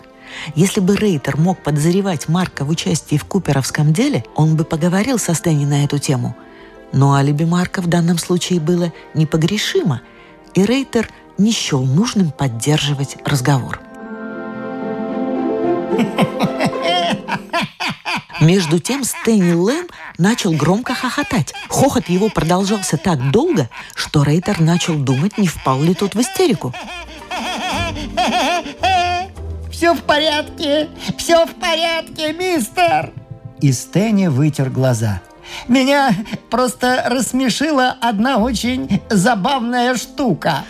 Если 0.56 0.80
бы 0.80 0.96
Рейтер 0.96 1.38
мог 1.38 1.62
подозревать 1.64 2.28
Марка 2.28 2.66
в 2.66 2.70
участии 2.70 3.18
в 3.18 3.26
куперовском 3.26 3.94
деле, 3.94 4.24
он 4.36 4.56
бы 4.56 4.64
поговорил 4.64 5.20
со 5.20 5.34
Стэнни 5.34 5.66
на 5.66 5.84
эту 5.84 5.98
тему. 6.00 6.36
Но 6.94 7.14
алиби 7.14 7.44
Марка 7.44 7.82
в 7.82 7.88
данном 7.88 8.18
случае 8.18 8.60
было 8.60 8.94
непогрешимо, 9.14 10.02
и 10.54 10.64
Рейтер– 10.64 11.10
не 11.38 11.52
счел 11.52 11.84
нужным 11.84 12.32
поддерживать 12.32 13.18
разговор. 13.26 13.80
Между 18.42 18.80
тем 18.80 19.04
Стэнни 19.04 19.54
Лэм 19.54 19.88
начал 20.18 20.52
громко 20.52 20.94
хохотать. 20.94 21.54
Хохот 21.68 22.10
его 22.10 22.30
продолжался 22.30 22.98
так 22.98 23.32
долго, 23.32 23.70
что 23.96 24.24
Рейтер 24.24 24.60
начал 24.60 24.96
думать, 24.96 25.38
не 25.38 25.48
впал 25.48 25.82
ли 25.82 25.94
тот 25.94 26.16
в 26.16 26.22
истерику. 26.22 26.74
«Все 29.86 29.94
в 29.94 30.02
порядке! 30.02 30.90
Все 31.16 31.46
в 31.46 31.54
порядке, 31.54 32.34
мистер!» 32.34 33.14
И 33.62 33.72
Стэнни 33.72 34.26
вытер 34.26 34.72
глаза. 34.72 35.22
«Меня 35.68 36.10
просто 36.50 37.04
рассмешила 37.06 37.96
одна 38.02 38.40
очень 38.40 39.00
забавная 39.12 39.96
штука». 39.96 40.66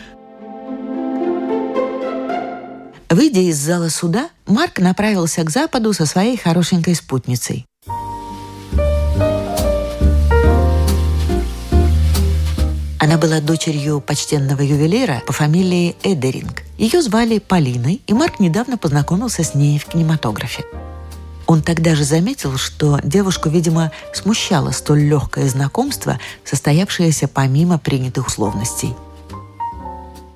Выйдя 3.10 3.40
из 3.40 3.58
зала 3.58 3.88
суда, 3.88 4.28
Марк 4.48 4.80
направился 4.80 5.46
к 5.46 5.50
западу 5.50 5.94
со 5.94 6.06
своей 6.06 6.36
хорошенькой 6.36 6.96
спутницей. 6.96 7.66
Она 13.06 13.20
была 13.20 13.40
дочерью 13.40 14.02
почтенного 14.02 14.64
ювелира 14.64 15.22
по 15.28 15.32
фамилии 15.32 15.96
Эдеринг. 16.02 16.64
Ее 16.80 17.04
звали 17.04 17.38
Полиной, 17.38 18.02
и 18.08 18.14
Марк 18.16 18.40
недавно 18.40 18.80
познакомился 18.80 19.44
с 19.44 19.54
ней 19.54 19.78
в 19.78 19.86
кинематографе. 19.86 20.64
Он 21.46 21.62
тогда 21.62 21.94
же 21.94 22.04
заметил, 22.04 22.58
что 22.58 23.00
девушку, 23.04 23.48
видимо, 23.48 23.92
смущало 24.12 24.72
столь 24.72 25.02
легкое 25.02 25.48
знакомство, 25.50 26.20
состоявшееся 26.44 27.28
помимо 27.28 27.78
принятых 27.78 28.26
условностей– 28.26 28.96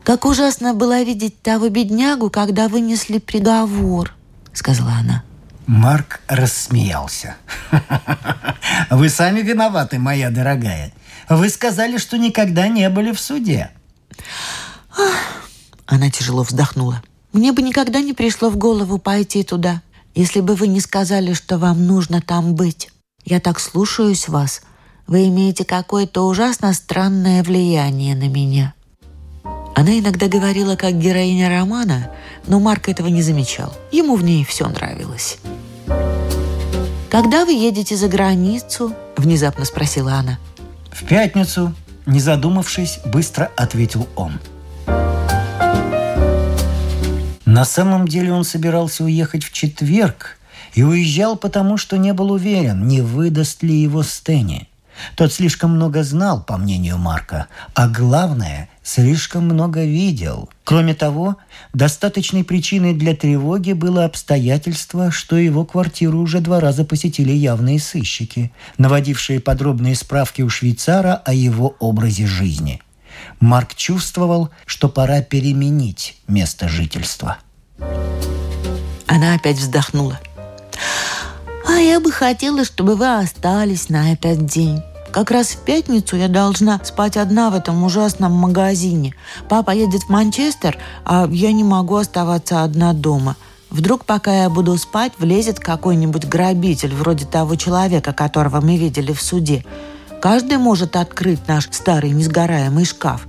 «Как 0.04 0.26
ужасно 0.26 0.74
было 0.74 1.04
видеть 1.04 1.40
того 1.44 1.70
беднягу, 1.70 2.32
когда 2.32 2.68
вынесли 2.68 3.20
приговор»,— 3.20 4.16
сказала 4.54 4.94
она. 5.00 5.24
Марк 5.70 6.22
рассмеялся. 6.28 7.36
«Вы 8.90 9.08
сами 9.08 9.42
виноваты, 9.42 10.00
моя 10.00 10.32
дорогая. 10.32 10.92
Вы 11.30 11.48
сказали, 11.50 11.98
что 12.00 12.18
никогда 12.18 12.68
не 12.68 12.90
были 12.90 13.12
в 13.12 13.20
суде». 13.20 13.70
Она 15.86 16.10
тяжело 16.10 16.42
вздохнула. 16.42 17.04
«Мне 17.34 17.52
бы 17.52 17.62
никогда 17.62 18.02
не 18.02 18.14
пришло 18.14 18.50
в 18.50 18.58
голову 18.58 18.98
пойти 18.98 19.44
туда, 19.44 19.84
если 20.16 20.42
бы 20.42 20.56
вы 20.56 20.66
не 20.66 20.82
сказали, 20.82 21.34
что 21.34 21.60
вам 21.60 21.86
нужно 21.86 22.20
там 22.20 22.56
быть. 22.56 22.90
Я 23.24 23.40
так 23.40 23.60
слушаюсь 23.60 24.28
вас. 24.28 24.64
Вы 25.06 25.28
имеете 25.28 25.66
какое-то 25.66 26.26
ужасно 26.26 26.74
странное 26.74 27.44
влияние 27.44 28.16
на 28.16 28.28
меня». 28.28 28.74
Она 29.76 30.00
иногда 30.00 30.28
говорила 30.28 30.76
как 30.76 30.98
героиня 30.98 31.48
романа, 31.48 32.12
но 32.48 32.60
Марк 32.60 32.90
этого 32.90 33.08
не 33.08 33.22
замечал. 33.22 33.72
Ему 33.92 34.16
в 34.16 34.24
ней 34.24 34.44
все 34.44 34.68
нравилось. 34.68 35.38
«Когда 37.10 37.44
вы 37.44 37.54
едете 37.54 37.96
за 37.96 38.08
границу?»– 38.08 38.94
внезапно 39.18 39.66
спросила 39.66 40.14
она. 40.14 40.38
«В 40.92 41.06
пятницу»,– 41.06 41.74
не 42.06 42.20
задумавшись, 42.20 43.00
быстро 43.04 43.52
ответил 43.56 44.08
он. 44.16 44.40
На 47.46 47.66
самом 47.66 48.08
деле 48.08 48.32
он 48.32 48.44
собирался 48.44 49.04
уехать 49.04 49.44
в 49.44 49.52
четверг 49.52 50.38
и 50.76 50.84
уезжал 50.84 51.36
потому, 51.36 51.78
что 51.78 51.98
не 51.98 52.14
был 52.14 52.32
уверен, 52.32 52.88
не 52.88 53.02
выдаст 53.02 53.64
ли 53.64 53.76
его 53.76 54.04
Стэнни. 54.04 54.69
Тот 55.16 55.34
слишком 55.34 55.72
много 55.72 56.04
знал, 56.04 56.42
по 56.42 56.58
мнению 56.58 56.98
Марка, 56.98 57.48
а 57.74 57.88
главное, 57.88 58.70
слишком 58.84 59.46
много 59.46 59.84
видел. 59.84 60.50
Кроме 60.64 60.94
того, 60.94 61.38
достаточной 61.74 62.44
причиной 62.44 62.94
для 62.94 63.16
тревоги 63.16 63.74
было 63.74 64.06
обстоятельство, 64.06 65.12
что 65.12 65.38
его 65.38 65.66
квартиру 65.66 66.20
уже 66.20 66.40
два 66.40 66.60
раза 66.60 66.86
посетили 66.86 67.32
явные 67.32 67.80
сыщики, 67.80 68.52
наводившие 68.78 69.40
подробные 69.40 69.96
справки 69.96 70.42
у 70.42 70.50
швейцара 70.50 71.14
о 71.14 71.34
его 71.34 71.76
образе 71.80 72.26
жизни. 72.26 72.82
Марк 73.40 73.76
чувствовал, 73.76 74.50
что 74.66 74.90
пора 74.90 75.22
переменить 75.22 76.18
место 76.28 76.68
жительства. 76.70 77.38
Она 79.08 79.36
опять 79.36 79.58
вздохнула. 79.58 80.20
«А 81.68 81.74
я 81.74 82.00
бы 82.00 82.12
хотела, 82.12 82.64
чтобы 82.64 82.96
вы 82.96 83.18
остались 83.18 83.90
на 83.90 84.14
этот 84.14 84.46
день. 84.46 84.82
Как 85.12 85.32
раз 85.32 85.50
в 85.50 85.58
пятницу 85.58 86.16
я 86.16 86.28
должна 86.28 86.80
спать 86.84 87.18
одна 87.18 87.50
в 87.50 87.56
этом 87.56 87.84
ужасном 87.84 88.32
магазине. 88.34 89.16
Папа 89.48 89.72
едет 89.72 90.04
в 90.04 90.10
Манчестер, 90.10 90.78
а 91.04 91.28
я 91.32 91.52
не 91.52 91.64
могу 91.64 91.96
оставаться 91.96 92.64
одна 92.64 92.94
дома. 92.94 93.36
Вдруг, 93.72 94.06
пока 94.06 94.44
я 94.44 94.50
буду 94.50 94.78
спать, 94.78 95.14
влезет 95.18 95.60
какой-нибудь 95.60 96.26
грабитель, 96.26 96.94
вроде 96.94 97.26
того 97.26 97.56
человека, 97.56 98.14
которого 98.14 98.62
мы 98.62 98.78
видели 98.78 99.12
в 99.12 99.22
суде. 99.22 99.66
Каждый 100.22 100.58
может 100.58 100.96
открыть 100.96 101.48
наш 101.48 101.68
старый 101.72 102.12
несгораемый 102.12 102.86
шкаф. 102.86 103.28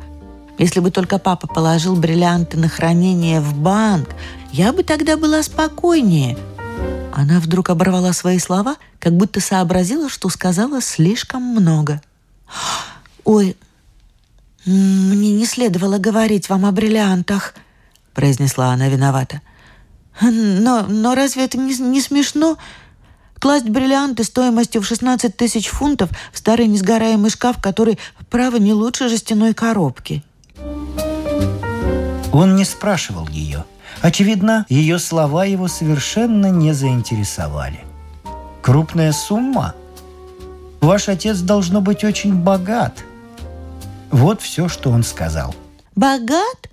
Если 0.58 0.80
бы 0.80 0.90
только 0.90 1.18
папа 1.18 1.46
положил 1.46 1.96
бриллианты 1.96 2.58
на 2.58 2.68
хранение 2.68 3.40
в 3.40 3.54
банк, 3.54 4.10
я 4.52 4.72
бы 4.72 4.82
тогда 4.82 5.16
была 5.16 5.42
спокойнее– 5.42 6.36
она 7.20 7.38
вдруг 7.38 7.70
оборвала 7.70 8.12
свои 8.12 8.38
слова, 8.38 8.76
как 8.98 9.12
будто 9.12 9.40
сообразила, 9.40 10.08
что 10.08 10.28
сказала 10.30 10.80
слишком 10.80 11.42
много. 11.42 12.00
«Ой, 13.24 13.56
мне 14.64 15.32
не 15.32 15.44
следовало 15.44 15.98
говорить 15.98 16.48
вам 16.48 16.64
о 16.64 16.72
бриллиантах»,— 16.72 17.54
произнесла 18.14 18.72
она 18.72 18.88
виновата. 18.88 19.42
«Но, 20.20 20.86
но 20.88 21.14
разве 21.14 21.44
это 21.44 21.58
не, 21.58 21.76
не 21.76 22.00
смешно? 22.00 22.56
Класть 23.38 23.68
бриллианты 23.68 24.24
стоимостью 24.24 24.82
в 24.82 24.86
16 24.86 25.36
тысяч 25.36 25.68
фунтов 25.68 26.10
в 26.32 26.38
старый 26.38 26.66
несгораемый 26.66 27.30
шкаф, 27.30 27.60
который, 27.60 27.98
право, 28.28 28.56
не 28.56 28.72
лучше 28.72 29.08
жестяной 29.08 29.54
коробки». 29.54 30.24
Он 32.32 32.56
не 32.56 32.64
спрашивал 32.64 33.28
ее— 33.28 33.64
Очевидно, 34.02 34.66
ее 34.68 34.98
слова 34.98 35.44
его 35.44 35.68
совершенно 35.68 36.46
не 36.46 36.72
заинтересовали. 36.72 37.80
«Крупная 38.62 39.12
сумма? 39.12 39.74
Ваш 40.80 41.08
отец 41.08 41.38
должно 41.40 41.80
быть 41.80 42.04
очень 42.04 42.34
богат». 42.34 43.04
Вот 44.10 44.42
все, 44.42 44.68
что 44.68 44.90
он 44.90 45.02
сказал. 45.02 45.54
«Богат? 45.94 46.70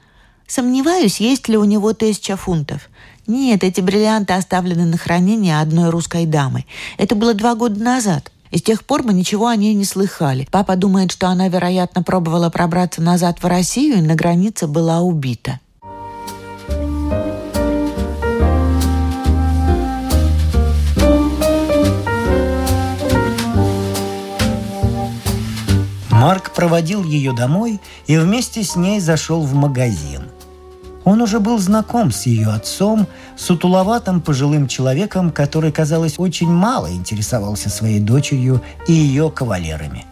Сомневаюсь, 0.47 1.19
есть 1.19 1.49
ли 1.49 1.57
у 1.57 1.65
него 1.65 1.93
тысяча 1.93 2.37
фунтов. 2.37 2.89
Нет, 3.27 3.65
эти 3.65 3.81
бриллианты 3.81 4.33
оставлены 4.33 4.85
на 4.85 4.97
хранение 4.97 5.59
одной 5.59 5.89
русской 5.89 6.25
дамы. 6.25 6.65
Это 6.97 7.13
было 7.15 7.33
два 7.33 7.55
года 7.55 7.81
назад. 7.83 8.31
И 8.51 8.57
с 8.57 8.61
тех 8.61 8.85
пор 8.85 9.03
мы 9.03 9.13
ничего 9.13 9.47
о 9.47 9.55
ней 9.57 9.73
не 9.73 9.83
слыхали. 9.83 10.47
Папа 10.49 10.77
думает, 10.77 11.11
что 11.11 11.27
она, 11.27 11.49
вероятно, 11.49 12.01
пробовала 12.01 12.49
пробраться 12.49 13.01
назад 13.01 13.43
в 13.43 13.45
Россию 13.45 13.97
и 13.97 14.01
на 14.01 14.15
границе 14.15 14.67
была 14.67 15.01
убита. 15.01 15.59
Марк 26.17 26.49
проводил 26.49 27.03
ее 27.03 27.31
домой 27.31 27.79
и 28.07 28.17
вместе 28.17 28.63
с 28.63 28.75
ней 28.75 28.99
зашел 28.99 29.43
в 29.43 29.53
магазин. 29.53 30.23
Он 31.03 31.21
уже 31.21 31.39
был 31.39 31.59
знаком 31.59 32.11
с 32.11 32.25
ее 32.25 32.47
отцом, 32.47 33.05
сутуловатым 33.35 34.21
пожилым 34.21 34.67
человеком, 34.67 35.29
который, 35.29 35.71
казалось, 35.71 36.15
очень 36.17 36.49
мало 36.49 36.91
интересовался 36.91 37.69
своей 37.69 37.99
дочерью 37.99 38.63
и 38.87 38.93
ее 38.93 39.29
кавалерами. 39.29 40.05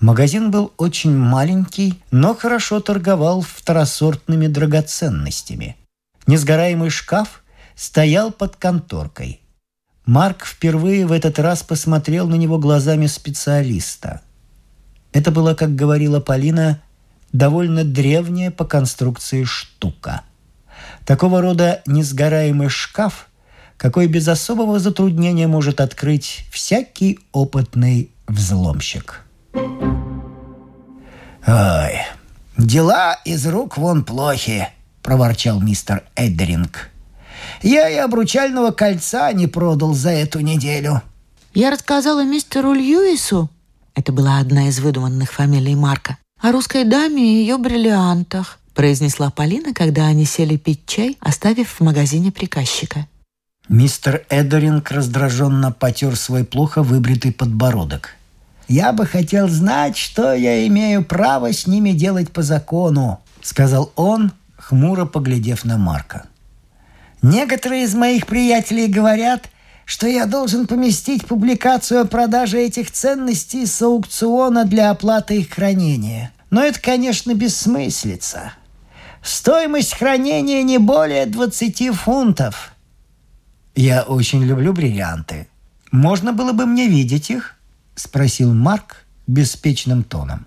Магазин 0.00 0.50
был 0.50 0.72
очень 0.78 1.14
маленький, 1.14 2.02
но 2.10 2.34
хорошо 2.34 2.80
торговал 2.80 3.42
второсортными 3.42 4.46
драгоценностями. 4.46 5.76
Несгораемый 6.26 6.88
шкаф 6.88 7.42
стоял 7.76 8.32
под 8.32 8.56
конторкой. 8.56 9.42
Марк 10.06 10.46
впервые 10.46 11.06
в 11.06 11.12
этот 11.12 11.38
раз 11.38 11.62
посмотрел 11.62 12.26
на 12.26 12.36
него 12.36 12.56
глазами 12.56 13.06
специалиста. 13.06 14.22
Это 15.12 15.30
была, 15.30 15.54
как 15.54 15.74
говорила 15.74 16.20
Полина, 16.20 16.80
довольно 17.32 17.84
древняя 17.84 18.50
по 18.50 18.64
конструкции 18.64 19.44
штука. 19.44 20.22
Такого 21.04 21.40
рода 21.40 21.82
несгораемый 21.86 22.68
шкаф, 22.68 23.28
какой 23.76 24.06
без 24.06 24.28
особого 24.28 24.78
затруднения 24.78 25.48
может 25.48 25.80
открыть 25.80 26.46
всякий 26.50 27.18
опытный 27.32 28.10
взломщик. 28.28 29.22
«Ой, 31.44 31.98
дела 32.56 33.18
из 33.24 33.46
рук 33.46 33.76
вон 33.76 34.04
плохи»,— 34.04 34.68
проворчал 35.02 35.60
мистер 35.60 36.04
Эддеринг. 36.14 36.90
«Я 37.62 37.88
и 37.88 37.96
обручального 37.96 38.70
кольца 38.70 39.32
не 39.32 39.48
продал 39.48 39.94
за 39.94 40.10
эту 40.10 40.40
неделю». 40.40 41.02
Я 41.52 41.70
рассказала 41.70 42.24
мистеру 42.24 42.72
Льюису, 42.72 43.50
это 43.94 44.12
была 44.12 44.38
одна 44.38 44.68
из 44.68 44.80
выдуманных 44.80 45.32
фамилий 45.32 45.74
Марка, 45.74 46.16
о 46.40 46.52
русской 46.52 46.84
даме 46.84 47.22
и 47.22 47.40
ее 47.40 47.58
бриллиантах», 47.58 48.58
произнесла 48.74 49.30
Полина, 49.30 49.72
когда 49.74 50.06
они 50.06 50.24
сели 50.24 50.56
пить 50.56 50.86
чай, 50.86 51.16
оставив 51.20 51.68
в 51.68 51.80
магазине 51.80 52.32
приказчика. 52.32 53.06
Мистер 53.68 54.24
Эдеринг 54.28 54.90
раздраженно 54.90 55.70
потер 55.72 56.16
свой 56.16 56.44
плохо 56.44 56.82
выбритый 56.82 57.32
подбородок. 57.32 58.16
«Я 58.68 58.92
бы 58.92 59.06
хотел 59.06 59.48
знать, 59.48 59.96
что 59.96 60.32
я 60.34 60.66
имею 60.66 61.04
право 61.04 61.52
с 61.52 61.66
ними 61.66 61.92
делать 61.92 62.32
по 62.32 62.42
закону», 62.42 63.20
сказал 63.40 63.92
он, 63.96 64.32
хмуро 64.56 65.04
поглядев 65.04 65.64
на 65.64 65.78
Марка. 65.78 66.24
«Некоторые 67.22 67.84
из 67.84 67.94
моих 67.94 68.26
приятелей 68.26 68.88
говорят, 68.88 69.48
что 69.84 70.06
я 70.06 70.26
должен 70.26 70.66
поместить 70.66 71.26
публикацию 71.26 72.00
о 72.02 72.06
продаже 72.06 72.60
этих 72.60 72.90
ценностей 72.90 73.66
с 73.66 73.82
аукциона 73.82 74.64
для 74.64 74.90
оплаты 74.90 75.38
их 75.38 75.50
хранения. 75.50 76.32
Но 76.50 76.62
это, 76.62 76.80
конечно, 76.80 77.34
бессмыслица. 77.34 78.52
Стоимость 79.22 79.94
хранения 79.94 80.62
не 80.62 80.78
более 80.78 81.26
20 81.26 81.94
фунтов. 81.94 82.72
Я 83.74 84.02
очень 84.02 84.42
люблю 84.44 84.72
бриллианты. 84.72 85.48
Можно 85.90 86.32
было 86.32 86.52
бы 86.52 86.66
мне 86.66 86.88
видеть 86.88 87.30
их? 87.30 87.56
Спросил 87.94 88.52
Марк 88.52 89.06
беспечным 89.26 90.02
тоном. 90.02 90.46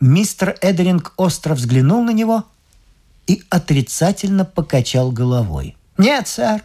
Мистер 0.00 0.56
Эдеринг 0.60 1.12
остро 1.16 1.54
взглянул 1.54 2.02
на 2.02 2.10
него 2.10 2.44
и 3.26 3.42
отрицательно 3.48 4.44
покачал 4.44 5.10
головой. 5.10 5.76
«Нет, 5.96 6.28
сэр, 6.28 6.62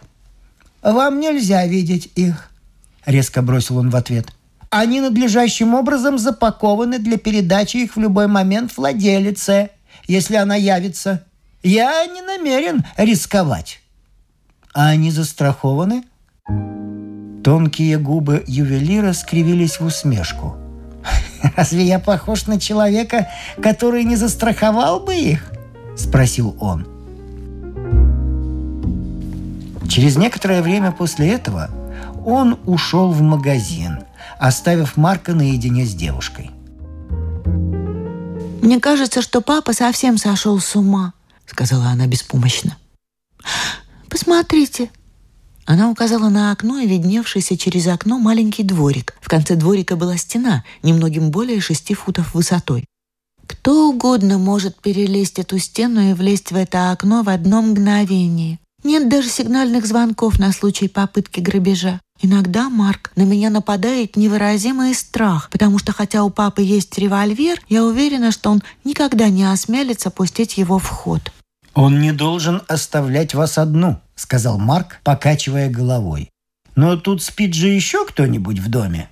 вам 0.81 1.19
нельзя 1.19 1.65
видеть 1.65 2.11
их»,— 2.15 2.49
резко 3.05 3.41
бросил 3.41 3.77
он 3.77 3.89
в 3.89 3.95
ответ. 3.95 4.27
«Они 4.69 5.01
надлежащим 5.01 5.73
образом 5.73 6.17
запакованы 6.17 6.99
для 6.99 7.17
передачи 7.17 7.77
их 7.77 7.95
в 7.95 7.99
любой 7.99 8.27
момент 8.27 8.75
владелице, 8.77 9.71
если 10.07 10.35
она 10.35 10.55
явится. 10.55 11.23
Я 11.63 12.05
не 12.05 12.21
намерен 12.21 12.83
рисковать». 12.97 13.81
«А 14.73 14.89
они 14.89 15.11
застрахованы?» 15.11 16.03
Тонкие 17.43 17.97
губы 17.97 18.43
ювелира 18.47 19.13
скривились 19.13 19.79
в 19.79 19.85
усмешку. 19.85 20.55
«Разве 21.55 21.83
я 21.83 21.99
похож 21.99 22.47
на 22.47 22.59
человека, 22.59 23.29
который 23.61 24.03
не 24.03 24.15
застраховал 24.15 24.99
бы 24.99 25.15
их?»— 25.15 25.51
спросил 25.97 26.55
он. 26.59 26.98
Через 29.89 30.17
некоторое 30.17 30.61
время 30.61 30.91
после 30.91 31.29
этого 31.29 31.69
он 32.23 32.59
ушел 32.65 33.11
в 33.11 33.21
магазин, 33.21 33.99
оставив 34.37 34.97
Марка 34.97 35.33
наедине 35.33 35.83
с 35.83 35.95
девушкой. 35.95 36.51
«Мне 38.61 38.79
кажется, 38.79 39.23
что 39.23 39.41
папа 39.41 39.73
совсем 39.73 40.17
сошел 40.17 40.59
с 40.59 40.75
ума»,— 40.75 41.13
сказала 41.47 41.87
она 41.87 42.05
беспомощно. 42.05 42.77
«Посмотрите». 44.09 44.91
Она 45.65 45.89
указала 45.89 46.29
на 46.29 46.51
окно 46.51 46.79
и 46.79 46.87
видневшийся 46.87 47.57
через 47.57 47.87
окно 47.87 48.19
маленький 48.19 48.63
дворик. 48.63 49.15
В 49.21 49.27
конце 49.27 49.55
дворика 49.55 49.95
была 49.95 50.17
стена, 50.17 50.63
немногим 50.83 51.31
более 51.31 51.61
шести 51.61 51.93
футов 51.93 52.33
высотой. 52.35 52.85
Кто 53.47 53.89
угодно 53.89 54.37
может 54.37 54.79
перелезть 54.79 55.39
эту 55.39 55.57
стену 55.57 56.11
и 56.11 56.13
влезть 56.13 56.51
в 56.51 56.55
это 56.55 56.91
окно 56.91 57.23
в 57.23 57.29
одно 57.29 57.61
мгновение. 57.63 58.59
Нет 58.83 59.09
даже 59.09 59.29
сигнальных 59.29 59.85
звонков 59.85 60.39
на 60.39 60.51
случай 60.51 60.87
попытки 60.87 61.39
грабежа. 61.39 61.99
Иногда, 62.21 62.69
Марк, 62.69 63.11
на 63.15 63.23
меня 63.23 63.49
нападает 63.49 64.15
невыразимый 64.15 64.93
страх, 64.93 65.49
потому 65.51 65.79
что 65.79 65.93
хотя 65.93 66.23
у 66.23 66.29
папы 66.29 66.61
есть 66.61 66.97
револьвер, 66.97 67.61
я 67.69 67.83
уверена, 67.83 68.31
что 68.31 68.49
он 68.49 68.61
никогда 68.83 69.29
не 69.29 69.45
осмелится 69.45 70.09
пустить 70.09 70.57
его 70.57 70.79
в 70.79 70.87
ход. 70.87 71.31
«Он 71.73 72.01
не 72.01 72.11
должен 72.11 72.61
оставлять 72.67 73.33
вас 73.33 73.57
одну»,— 73.57 74.01
сказал 74.15 74.57
Марк, 74.59 74.99
покачивая 75.03 75.69
головой. 75.69 76.29
«Но 76.75 76.97
тут 76.97 77.23
спит 77.23 77.53
же 77.53 77.69
еще 77.69 78.05
кто-нибудь 78.05 78.59
в 78.59 78.69
доме?» 78.69 79.09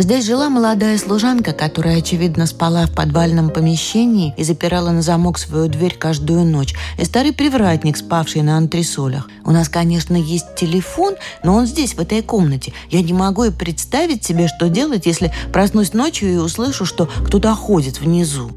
Здесь 0.00 0.26
жила 0.26 0.48
молодая 0.48 0.96
служанка, 0.96 1.52
которая, 1.52 1.98
очевидно, 1.98 2.46
спала 2.46 2.86
в 2.86 2.94
подвальном 2.94 3.50
помещении 3.50 4.32
и 4.36 4.44
запирала 4.44 4.90
на 4.90 5.02
замок 5.02 5.40
свою 5.40 5.66
дверь 5.66 5.96
каждую 5.98 6.44
ночь, 6.44 6.76
и 7.00 7.04
старый 7.04 7.32
привратник, 7.32 7.96
спавший 7.96 8.42
на 8.42 8.56
антресолях. 8.56 9.28
У 9.44 9.50
нас, 9.50 9.68
конечно, 9.68 10.14
есть 10.14 10.54
телефон, 10.54 11.16
но 11.42 11.56
он 11.56 11.66
здесь, 11.66 11.94
в 11.94 12.00
этой 12.00 12.22
комнате. 12.22 12.72
Я 12.90 13.02
не 13.02 13.12
могу 13.12 13.42
и 13.42 13.50
представить 13.50 14.24
себе, 14.24 14.46
что 14.46 14.68
делать, 14.68 15.04
если 15.04 15.32
проснусь 15.52 15.92
ночью 15.94 16.32
и 16.32 16.36
услышу, 16.36 16.86
что 16.86 17.10
кто-то 17.26 17.52
ходит 17.56 17.98
внизу. 17.98 18.52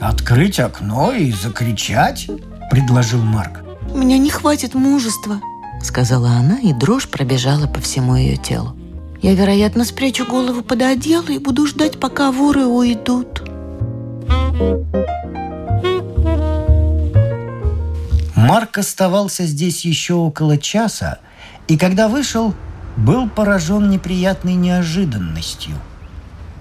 «Открыть 0.00 0.58
окно 0.58 1.12
и 1.12 1.30
закричать?»– 1.30 2.30
предложил 2.70 3.20
Марк. 3.20 3.62
«У 3.92 3.98
меня 3.98 4.16
не 4.16 4.30
хватит 4.30 4.72
мужества»,– 4.72 5.42
сказала 5.82 6.30
она, 6.30 6.58
и 6.58 6.72
дрожь 6.72 7.06
пробежала 7.06 7.66
по 7.66 7.82
всему 7.82 8.16
ее 8.16 8.38
телу. 8.38 8.74
Я, 9.22 9.34
вероятно, 9.34 9.84
спрячу 9.84 10.26
голову 10.26 10.62
под 10.62 10.82
одеяло 10.82 11.30
и 11.30 11.38
буду 11.38 11.66
ждать, 11.66 11.98
пока 11.98 12.30
воры 12.30 12.66
уйдут. 12.66 13.42
Марк 18.34 18.78
оставался 18.78 19.44
здесь 19.44 19.84
еще 19.84 20.14
около 20.14 20.58
часа, 20.58 21.18
и 21.66 21.76
когда 21.76 22.08
вышел, 22.08 22.54
был 22.96 23.28
поражен 23.28 23.90
неприятной 23.90 24.54
неожиданностью. 24.54 25.76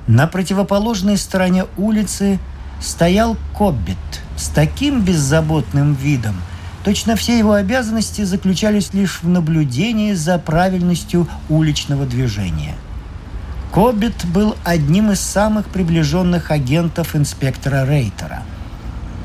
На 0.07 0.27
противоположной 0.27 1.17
стороне 1.17 1.65
улицы 1.77 2.39
стоял 2.81 3.37
Коббит 3.57 3.97
с 4.37 4.47
таким 4.49 5.01
беззаботным 5.01 5.93
видом– 5.93 6.35
Точно 6.85 7.15
все 7.15 7.39
его 7.39 7.53
обязанности 7.53 8.21
заключались 8.21 8.93
лишь 8.93 9.23
в 9.23 9.27
наблюдении 9.27 10.13
за 10.13 10.37
правильностью 10.37 11.27
уличного 11.49 12.05
движения. 12.05 12.75
Коббит 13.73 14.23
был 14.25 14.55
одним 14.63 15.11
из 15.11 15.19
самых 15.19 15.65
приближенных 15.65 16.51
агентов 16.51 17.15
инспектора 17.15 17.87
Рейтера. 17.87 18.43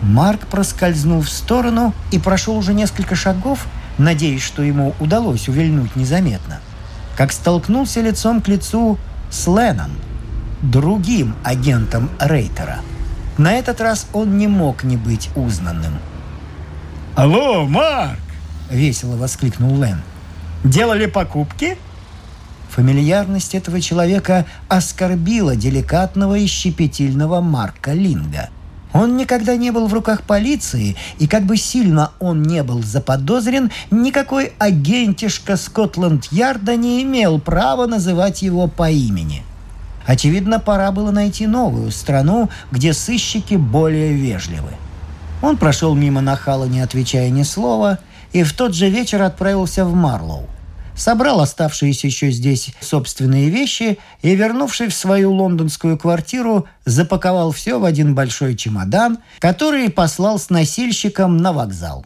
Марк 0.00 0.46
проскользнул 0.46 1.20
в 1.20 1.28
сторону 1.28 1.92
и 2.10 2.18
прошел 2.18 2.56
уже 2.56 2.72
несколько 2.72 3.14
шагов, 3.14 3.66
надеясь, 3.98 4.42
что 4.42 4.62
ему 4.62 4.94
удалось 4.98 5.46
увильнуть 5.46 5.96
незаметно, 5.96 6.60
как 7.14 7.30
столкнулся 7.30 8.00
лицом 8.00 8.40
к 8.40 8.48
лицу 8.48 8.96
с 9.30 9.46
Леннон, 9.46 9.90
другим 10.62 11.34
агентом 11.44 12.08
Рейтера. 12.18 12.78
На 13.36 13.52
этот 13.52 13.82
раз 13.82 14.06
он 14.14 14.38
не 14.38 14.48
мог 14.48 14.82
не 14.82 14.96
быть 14.96 15.28
узнанным– 15.36 15.98
«Алло, 17.16 17.66
Марк!»— 17.66 18.20
весело 18.70 19.16
воскликнул 19.16 19.74
Лэн. 19.74 20.00
«Делали 20.64 21.06
покупки?» 21.06 21.76
Фамильярность 22.68 23.54
этого 23.56 23.80
человека 23.80 24.46
оскорбила 24.68 25.56
деликатного 25.56 26.38
и 26.38 26.46
щепетильного 26.46 27.40
Марка 27.40 27.92
Линга. 27.92 28.48
Он 28.92 29.16
никогда 29.16 29.56
не 29.56 29.72
был 29.72 29.88
в 29.88 29.94
руках 29.94 30.22
полиции, 30.22 30.96
и 31.18 31.26
как 31.26 31.44
бы 31.44 31.56
сильно 31.56 32.12
он 32.20 32.42
не 32.42 32.62
был 32.62 32.82
заподозрен, 32.82 33.70
никакой 33.90 34.52
агентишка 34.58 35.56
Скотланд-Ярда 35.56 36.76
не 36.76 37.02
имел 37.02 37.40
права 37.40 37.86
называть 37.86 38.42
его 38.42 38.68
по 38.68 38.90
имени. 38.90 39.42
Очевидно, 40.06 40.58
пора 40.58 40.90
было 40.90 41.10
найти 41.10 41.46
новую 41.46 41.90
страну, 41.90 42.50
где 42.72 42.92
сыщики 42.92 43.54
более 43.54 44.12
вежливы. 44.12 44.70
Он 45.42 45.56
прошел 45.56 45.94
мимо 45.94 46.20
нахала, 46.20 46.64
не 46.64 46.80
отвечая 46.80 47.30
ни 47.30 47.42
слова, 47.42 47.98
и 48.32 48.42
в 48.42 48.52
тот 48.52 48.74
же 48.74 48.90
вечер 48.90 49.22
отправился 49.22 49.84
в 49.84 49.94
Марлоу. 49.94 50.48
Собрал 50.94 51.40
оставшиеся 51.40 52.08
еще 52.08 52.30
здесь 52.30 52.72
собственные 52.80 53.48
вещи 53.48 53.98
и, 54.20 54.34
вернувшись 54.34 54.92
в 54.92 54.96
свою 54.96 55.32
лондонскую 55.32 55.96
квартиру, 55.96 56.66
запаковал 56.84 57.52
все 57.52 57.78
в 57.78 57.84
один 57.84 58.14
большой 58.14 58.54
чемодан, 58.54 59.18
который 59.38 59.88
послал 59.88 60.38
с 60.38 60.50
носильщиком 60.50 61.38
на 61.38 61.54
вокзал. 61.54 62.04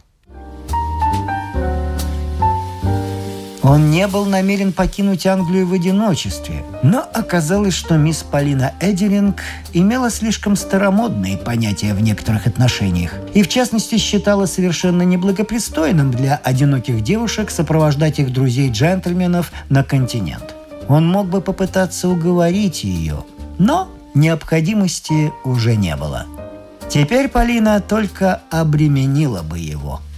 Он 3.67 3.89
не 3.89 4.07
был 4.07 4.25
намерен 4.25 4.71
покинуть 4.71 5.25
Англию 5.25 5.65
в 5.65 5.73
одиночестве, 5.73 6.63
но 6.83 6.99
оказалось, 6.99 7.73
что 7.73 7.97
мисс 7.97 8.21
Полина 8.21 8.73
Эдеринг 8.79 9.41
имела 9.73 10.11
слишком 10.11 10.55
старомодные 10.55 11.35
понятия 11.35 11.95
в 11.95 12.01
некоторых 12.01 12.45
отношениях 12.45 13.13
и, 13.33 13.41
в 13.41 13.47
частности, 13.47 13.97
считала 13.97 14.45
совершенно 14.45 15.01
неблагопристойным 15.01 16.11
для 16.11 16.35
одиноких 16.43 17.01
девушек 17.01 17.49
сопровождать 17.49 18.19
их 18.19 18.31
друзей-джентльменов 18.31 19.51
на 19.69 19.83
континент. 19.83 20.53
Он 20.87 21.07
мог 21.07 21.27
бы 21.27 21.41
попытаться 21.41 22.07
уговорить 22.07 22.83
ее, 22.83 23.23
но 23.57 23.89
необходимости 24.13 25.33
уже 25.43 25.75
не 25.75 25.95
было. 25.95 26.27
Теперь 26.87 27.29
Полина 27.29 27.81
только 27.81 28.41
обременила 28.51 29.41
бы 29.41 29.57
его– 29.57 30.01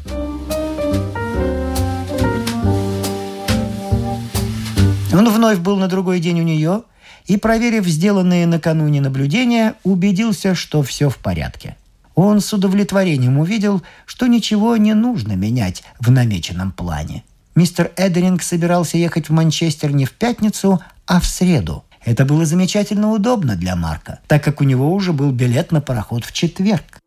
Он 5.17 5.27
вновь 5.29 5.57
был 5.57 5.77
на 5.77 5.87
другой 5.87 6.19
день 6.19 6.41
у 6.41 6.43
нее 6.43 6.83
и, 7.25 7.37
проверив 7.37 7.87
сделанные 7.87 8.45
накануне 8.45 9.01
наблюдения, 9.01 9.73
убедился, 9.83 10.53
что 10.53 10.83
все 10.83 11.09
в 11.09 11.17
порядке. 11.17 11.75
Он 12.13 12.39
с 12.39 12.53
удовлетворением 12.53 13.39
увидел, 13.39 13.81
что 14.05 14.27
ничего 14.27 14.77
не 14.77 14.93
нужно 14.93 15.33
менять 15.33 15.83
в 15.99 16.11
намеченном 16.11 16.71
плане. 16.71 17.23
Мистер 17.55 17.91
Эдеринг 17.97 18.43
собирался 18.43 18.99
ехать 18.99 19.29
в 19.29 19.31
Манчестер 19.33 19.91
не 19.91 20.05
в 20.05 20.11
пятницу, 20.11 20.81
а 21.07 21.19
в 21.19 21.25
среду. 21.25 21.83
Это 22.05 22.23
было 22.23 22.45
замечательно 22.45 23.11
удобно 23.11 23.55
для 23.55 23.75
Марка, 23.75 24.19
так 24.27 24.43
как 24.43 24.61
у 24.61 24.65
него 24.65 24.93
уже 24.93 25.13
был 25.13 25.31
билет 25.31 25.71
на 25.71 25.81
пароход 25.81 26.25
в 26.25 26.31
четверг. 26.31 26.99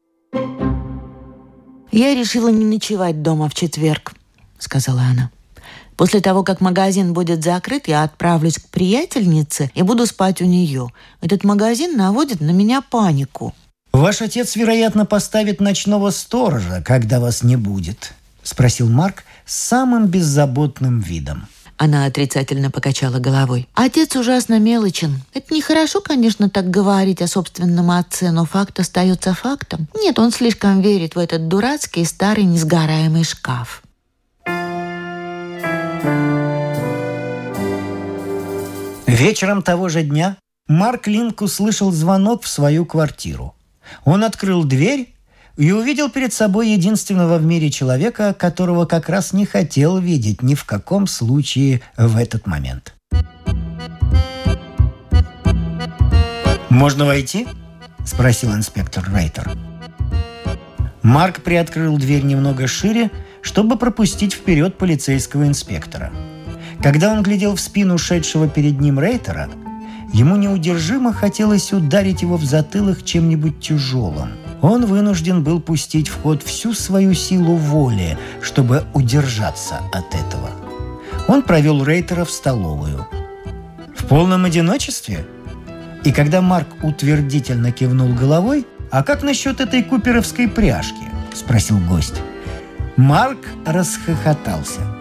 «Я 1.93 2.13
решила 2.17 2.49
не 2.49 2.65
ночевать 2.65 3.23
дома 3.23 3.49
в 3.49 3.55
четверг»,— 3.55 4.15
сказала 4.59 5.03
она. 5.03 5.31
После 6.01 6.23
того, 6.23 6.43
как 6.45 6.63
магазин 6.63 7.13
будет 7.13 7.45
закрыт, 7.45 7.87
я 7.87 8.05
отправлюсь 8.05 8.57
к 8.57 8.71
приятельнице 8.71 9.71
и 9.75 9.83
буду 9.83 10.07
спать 10.07 10.41
у 10.41 10.47
нее. 10.47 10.89
Этот 11.21 11.45
магазин 11.45 11.95
наводит 11.95 12.41
на 12.41 12.53
меня 12.53 12.81
панику. 12.81 13.55
«Ваш 13.93 14.23
отец, 14.23 14.57
вероятно, 14.57 15.05
поставит 15.05 15.61
ночного 15.61 16.09
сторожа, 16.09 16.83
когда 16.83 17.21
вас 17.21 17.43
не 17.43 17.57
будет»,— 17.57 18.15
спросил 18.43 18.89
Марк 18.89 19.25
с 19.45 19.55
самым 19.55 20.07
беззаботным 20.07 21.01
видом. 21.01 21.49
Она 21.77 22.07
отрицательно 22.07 22.71
покачала 22.71 23.19
головой. 23.19 23.69
«Отец 23.75 24.17
ужасно 24.17 24.59
мелочен. 24.59 25.21
Это 25.35 25.53
нехорошо, 25.53 26.01
конечно, 26.01 26.49
так 26.49 26.71
говорить 26.71 27.21
о 27.21 27.27
собственном 27.27 27.91
отце, 27.91 28.31
но 28.31 28.47
факт 28.47 28.81
остается 28.81 29.35
фактом. 29.35 29.87
Нет, 29.95 30.19
он 30.19 30.33
слишком 30.33 30.81
верит 30.81 31.15
в 31.15 31.19
этот 31.19 31.49
дурацкий 31.49 32.07
старый 32.07 32.45
несгораемый 32.45 33.25
шкаф. 33.25 33.83
Вечером 39.07 39.63
того 39.63 39.89
же 39.89 40.03
дня 40.03 40.37
Марк 40.67 41.07
Линк 41.07 41.43
услышал 41.43 41.93
звонок 41.93 42.45
в 42.45 42.49
свою 42.49 42.87
квартиру. 42.87 43.55
Он 44.05 44.25
открыл 44.25 44.65
дверь 44.65 45.15
и 45.57 45.73
увидел 45.73 46.09
перед 46.09 46.33
собой 46.33 46.71
единственного 46.71 47.37
в 47.39 47.45
мире 47.45 47.71
человека, 47.71 48.33
которого 48.33 48.87
как 48.87 49.09
раз 49.09 49.33
не 49.33 49.45
хотел 49.45 49.99
видеть 49.99 50.43
ни 50.43 50.55
в 50.55 50.65
каком 50.65 51.07
случае 51.07 51.83
в 51.97 52.17
этот 52.17 52.47
момент. 52.47 52.95
«Можно 56.71 57.05
войти?»– 57.05 57.47
спросил 58.07 58.55
инспектор 58.55 59.05
Рейтер. 59.13 59.51
Марк 61.03 61.43
приоткрыл 61.43 61.99
дверь 61.99 62.23
немного 62.23 62.67
шире, 62.67 63.11
чтобы 63.43 63.77
пропустить 63.77 64.35
вперед 64.35 64.79
полицейского 64.79 65.47
инспектора– 65.47 66.13
когда 66.83 67.13
он 67.13 67.23
глядел 67.23 67.57
в 67.57 67.61
спину 67.61 67.99
шедшего 67.99 68.49
перед 68.49 68.81
ним 68.81 68.99
Рейтера, 68.99 69.51
ему 70.15 70.37
неудержимо 70.37 71.13
хотелось 71.13 71.73
ударить 71.75 72.23
его 72.23 72.39
в 72.39 72.45
затылок 72.45 73.05
чем-нибудь 73.05 73.61
тяжелым. 73.61 74.31
Он 74.63 74.87
вынужден 74.87 75.43
был 75.43 75.61
пустить 75.61 76.09
в 76.09 76.23
ход 76.23 76.43
всю 76.43 76.73
свою 76.73 77.13
силу 77.13 77.57
воли, 77.57 78.17
чтобы 78.41 78.85
удержаться 78.95 79.81
от 79.93 80.07
этого. 80.15 80.51
Он 81.29 81.43
провел 81.43 81.85
Рейтера 81.85 82.25
в 82.25 82.31
столовую. 82.31 83.07
В 83.95 84.07
полном 84.07 84.47
одиночестве? 84.47 85.27
И 86.05 86.13
когда 86.13 86.41
Марк 86.41 86.69
утвердительно 86.83 87.73
кивнул 87.73 88.15
головой, 88.15 88.67
«А 88.91 89.03
как 89.03 89.23
насчет 89.23 89.61
этой 89.61 89.85
куперовской 89.85 90.49
пряжки?»– 90.49 91.05
спросил 91.35 91.79
гость. 91.79 92.21
Марк 93.01 93.39
расхохотался– 93.65 94.81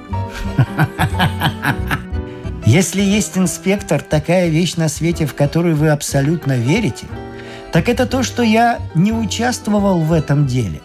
Если 2.66 3.02
есть 3.02 3.38
инспектор, 3.38 4.02
такая 4.02 4.48
вещь 4.48 4.76
на 4.76 4.88
свете, 4.88 5.26
в 5.26 5.34
которую 5.34 5.76
вы 5.76 5.90
абсолютно 5.90 6.54
верите, 6.54 7.08
так 7.74 7.90
это 7.90 8.06
то, 8.06 8.24
что 8.24 8.42
я 8.42 8.80
не 8.96 9.12
участвовал 9.12 10.00
в 10.00 10.14
этом 10.14 10.48
деле. 10.48 10.80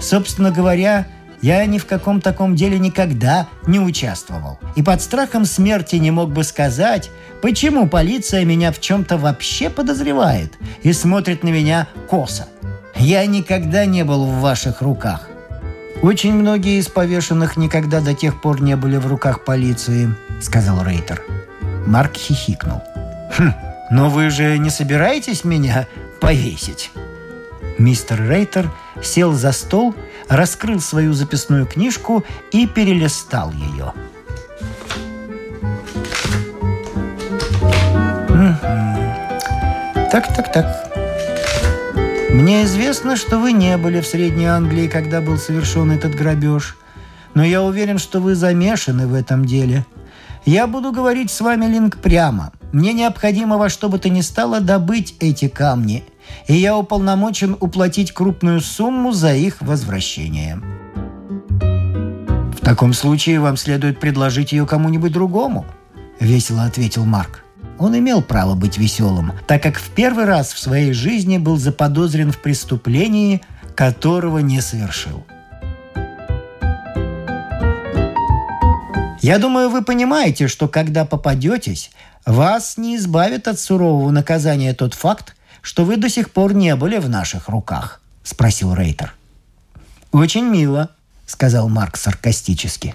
Собственно 0.00 0.50
говоря, 0.50 1.06
я 1.40 1.64
ни 1.66 1.78
в 1.78 1.86
каком 1.86 2.20
таком 2.20 2.56
деле 2.56 2.80
никогда 2.80 3.46
не 3.68 3.78
участвовал. 3.78 4.58
И 4.74 4.82
под 4.82 5.02
страхом 5.02 5.44
смерти 5.44 5.96
не 5.96 6.10
мог 6.10 6.32
бы 6.32 6.42
сказать, 6.42 7.10
почему 7.42 7.88
полиция 7.88 8.44
меня 8.44 8.72
в 8.72 8.80
чем-то 8.80 9.18
вообще 9.18 9.70
подозревает 9.70 10.54
и 10.82 10.92
смотрит 10.92 11.44
на 11.44 11.50
меня 11.50 11.86
косо. 12.08 12.48
Я 12.96 13.24
никогда 13.26 13.84
не 13.84 14.02
был 14.04 14.24
в 14.24 14.40
ваших 14.40 14.82
руках. 14.82 15.29
«Очень 16.02 16.34
многие 16.34 16.78
из 16.78 16.88
повешенных 16.88 17.56
никогда 17.56 18.00
до 18.00 18.14
тех 18.14 18.40
пор 18.40 18.62
не 18.62 18.74
были 18.76 18.96
в 18.96 19.06
руках 19.06 19.44
полиции»,— 19.44 20.14
сказал 20.40 20.82
Рейтер. 20.82 21.22
Марк 21.86 22.16
хихикнул. 22.16 22.82
«Хм, 23.36 23.52
но 23.90 24.08
вы 24.08 24.30
же 24.30 24.58
не 24.58 24.70
собираетесь 24.70 25.44
меня 25.44 25.86
повесить?» 26.20 26.90
Мистер 27.78 28.20
Рейтер 28.26 28.70
сел 29.02 29.32
за 29.32 29.52
стол, 29.52 29.94
раскрыл 30.28 30.80
свою 30.80 31.12
записную 31.12 31.66
книжку 31.66 32.24
и 32.50 32.66
перелистал 32.66 33.52
ее. 33.52 33.92
Так, 40.10 40.26
так, 40.34 40.52
так. 40.52 40.89
Мне 42.32 42.62
известно, 42.62 43.16
что 43.16 43.38
вы 43.38 43.52
не 43.52 43.76
были 43.76 44.00
в 44.00 44.06
Средней 44.06 44.46
Англии, 44.46 44.86
когда 44.86 45.20
был 45.20 45.36
совершен 45.36 45.90
этот 45.90 46.14
грабеж. 46.14 46.76
Но 47.34 47.44
я 47.44 47.60
уверен, 47.60 47.98
что 47.98 48.20
вы 48.20 48.36
замешаны 48.36 49.08
в 49.08 49.14
этом 49.14 49.44
деле. 49.44 49.84
Я 50.44 50.68
буду 50.68 50.92
говорить 50.92 51.30
с 51.32 51.40
вами, 51.40 51.66
Линк, 51.66 51.96
прямо. 51.96 52.52
Мне 52.72 52.92
необходимо 52.92 53.58
во 53.58 53.68
что 53.68 53.88
бы 53.88 53.98
то 53.98 54.08
ни 54.08 54.20
стало 54.20 54.60
добыть 54.60 55.16
эти 55.18 55.48
камни. 55.48 56.04
И 56.46 56.54
я 56.54 56.76
уполномочен 56.76 57.56
уплатить 57.58 58.12
крупную 58.12 58.60
сумму 58.60 59.12
за 59.12 59.34
их 59.34 59.60
возвращение. 59.60 60.60
В 61.60 62.60
таком 62.62 62.92
случае 62.92 63.40
вам 63.40 63.56
следует 63.56 63.98
предложить 63.98 64.52
ее 64.52 64.66
кому-нибудь 64.66 65.12
другому, 65.12 65.66
весело 66.20 66.62
ответил 66.62 67.04
Марк. 67.04 67.44
Он 67.80 67.98
имел 67.98 68.20
право 68.20 68.54
быть 68.54 68.76
веселым, 68.76 69.32
так 69.46 69.62
как 69.62 69.78
в 69.78 69.88
первый 69.90 70.26
раз 70.26 70.52
в 70.52 70.58
своей 70.58 70.92
жизни 70.92 71.38
был 71.38 71.56
заподозрен 71.56 72.30
в 72.30 72.38
преступлении, 72.38 73.40
которого 73.74 74.38
не 74.38 74.60
совершил. 74.60 75.24
Я 79.22 79.38
думаю, 79.38 79.70
вы 79.70 79.82
понимаете, 79.82 80.46
что 80.46 80.68
когда 80.68 81.06
попадетесь, 81.06 81.90
вас 82.26 82.76
не 82.76 82.96
избавит 82.96 83.48
от 83.48 83.58
сурового 83.58 84.10
наказания 84.10 84.74
тот 84.74 84.92
факт, 84.92 85.34
что 85.62 85.84
вы 85.84 85.96
до 85.96 86.10
сих 86.10 86.32
пор 86.32 86.52
не 86.52 86.76
были 86.76 86.98
в 86.98 87.08
наших 87.08 87.48
руках»,— 87.48 88.02
спросил 88.22 88.74
Рейтер. 88.74 89.14
«Очень 90.12 90.44
мило»,— 90.44 90.90
сказал 91.26 91.70
Марк 91.70 91.96
саркастически. 91.96 92.94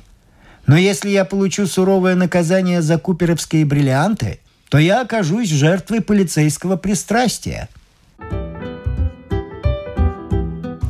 «Но 0.67 0.77
если 0.77 1.09
я 1.09 1.25
получу 1.25 1.65
суровое 1.65 2.15
наказание 2.15 2.81
за 2.81 2.97
куперовские 2.97 3.65
бриллианты, 3.65 4.39
то 4.69 4.77
я 4.77 5.01
окажусь 5.01 5.49
жертвой 5.49 6.01
полицейского 6.01 6.75
пристрастия. 6.75 7.69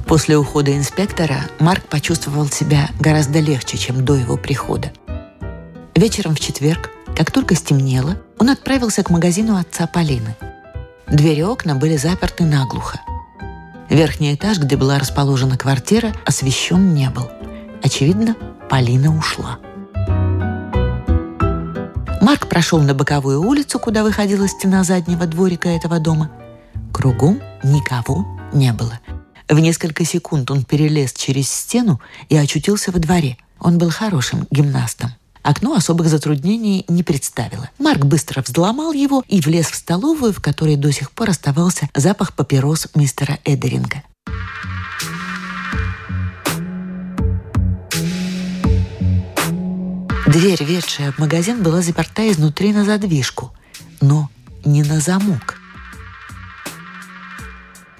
После 0.07 0.37
ухода 0.37 0.75
инспектора 0.75 1.41
Марк 1.59 1.83
почувствовал 1.87 2.47
себя 2.47 2.89
гораздо 2.99 3.39
легче, 3.39 3.77
чем 3.77 4.05
до 4.05 4.15
его 4.15 4.37
прихода. 4.37 4.91
Вечером 5.95 6.35
в 6.35 6.39
четверг, 6.39 6.91
как 7.15 7.31
только 7.31 7.55
стемнело, 7.55 8.17
он 8.37 8.49
отправился 8.49 9.03
к 9.03 9.09
магазину 9.09 9.57
отца 9.57 9.87
Полины. 9.87 10.35
Двери 11.07 11.39
и 11.39 11.43
окна 11.43 11.75
были 11.75 11.97
заперты 11.97 12.43
наглухо. 12.43 12.99
Верхний 13.89 14.35
этаж, 14.35 14.59
где 14.59 14.77
была 14.77 14.99
расположена 14.99 15.57
квартира, 15.57 16.13
освещен 16.25 16.93
не 16.93 17.09
был. 17.09 17.29
Очевидно, 17.83 18.35
Полина 18.69 19.15
ушла. 19.15 19.59
Марк 22.25 22.47
прошел 22.47 22.81
на 22.81 22.95
боковую 22.95 23.39
улицу, 23.39 23.77
куда 23.77 24.03
выходила 24.03 24.47
стена 24.47 24.83
заднего 24.83 25.27
дворика 25.27 25.69
этого 25.69 25.99
дома. 25.99 26.31
Кругом 26.91 27.39
никого 27.63 28.25
не 28.51 28.73
было. 28.73 28.99
В 29.47 29.59
несколько 29.59 30.03
секунд 30.05 30.49
он 30.49 30.63
перелез 30.63 31.13
через 31.13 31.51
стену 31.51 32.01
и 32.29 32.35
очутился 32.35 32.91
во 32.91 32.97
дворе. 32.97 33.37
Он 33.59 33.77
был 33.77 33.91
хорошим 33.91 34.47
гимнастом. 34.49 35.11
Окно 35.43 35.75
особых 35.75 36.07
затруднений 36.07 36.83
не 36.87 37.03
представило. 37.03 37.69
Марк 37.77 38.03
быстро 38.05 38.41
взломал 38.41 38.91
его 38.91 39.23
и 39.27 39.39
влез 39.39 39.67
в 39.67 39.75
столовую, 39.75 40.33
в 40.33 40.41
которой 40.41 40.77
до 40.77 40.91
сих 40.91 41.11
пор 41.11 41.29
оставался 41.29 41.89
запах 41.93 42.33
папирос 42.33 42.87
мистера 42.95 43.37
Эдеринга. 43.45 44.01
Дверь, 50.35 50.65
ведшая 50.65 51.13
в 51.13 51.17
магазин, 51.17 51.63
была 51.63 51.81
заперта 51.81 52.29
изнутри 52.29 52.73
на 52.73 52.83
задвижку, 52.83 53.53
но 54.01 54.29
не 54.65 54.83
на 54.83 54.99
замок. 54.99 55.55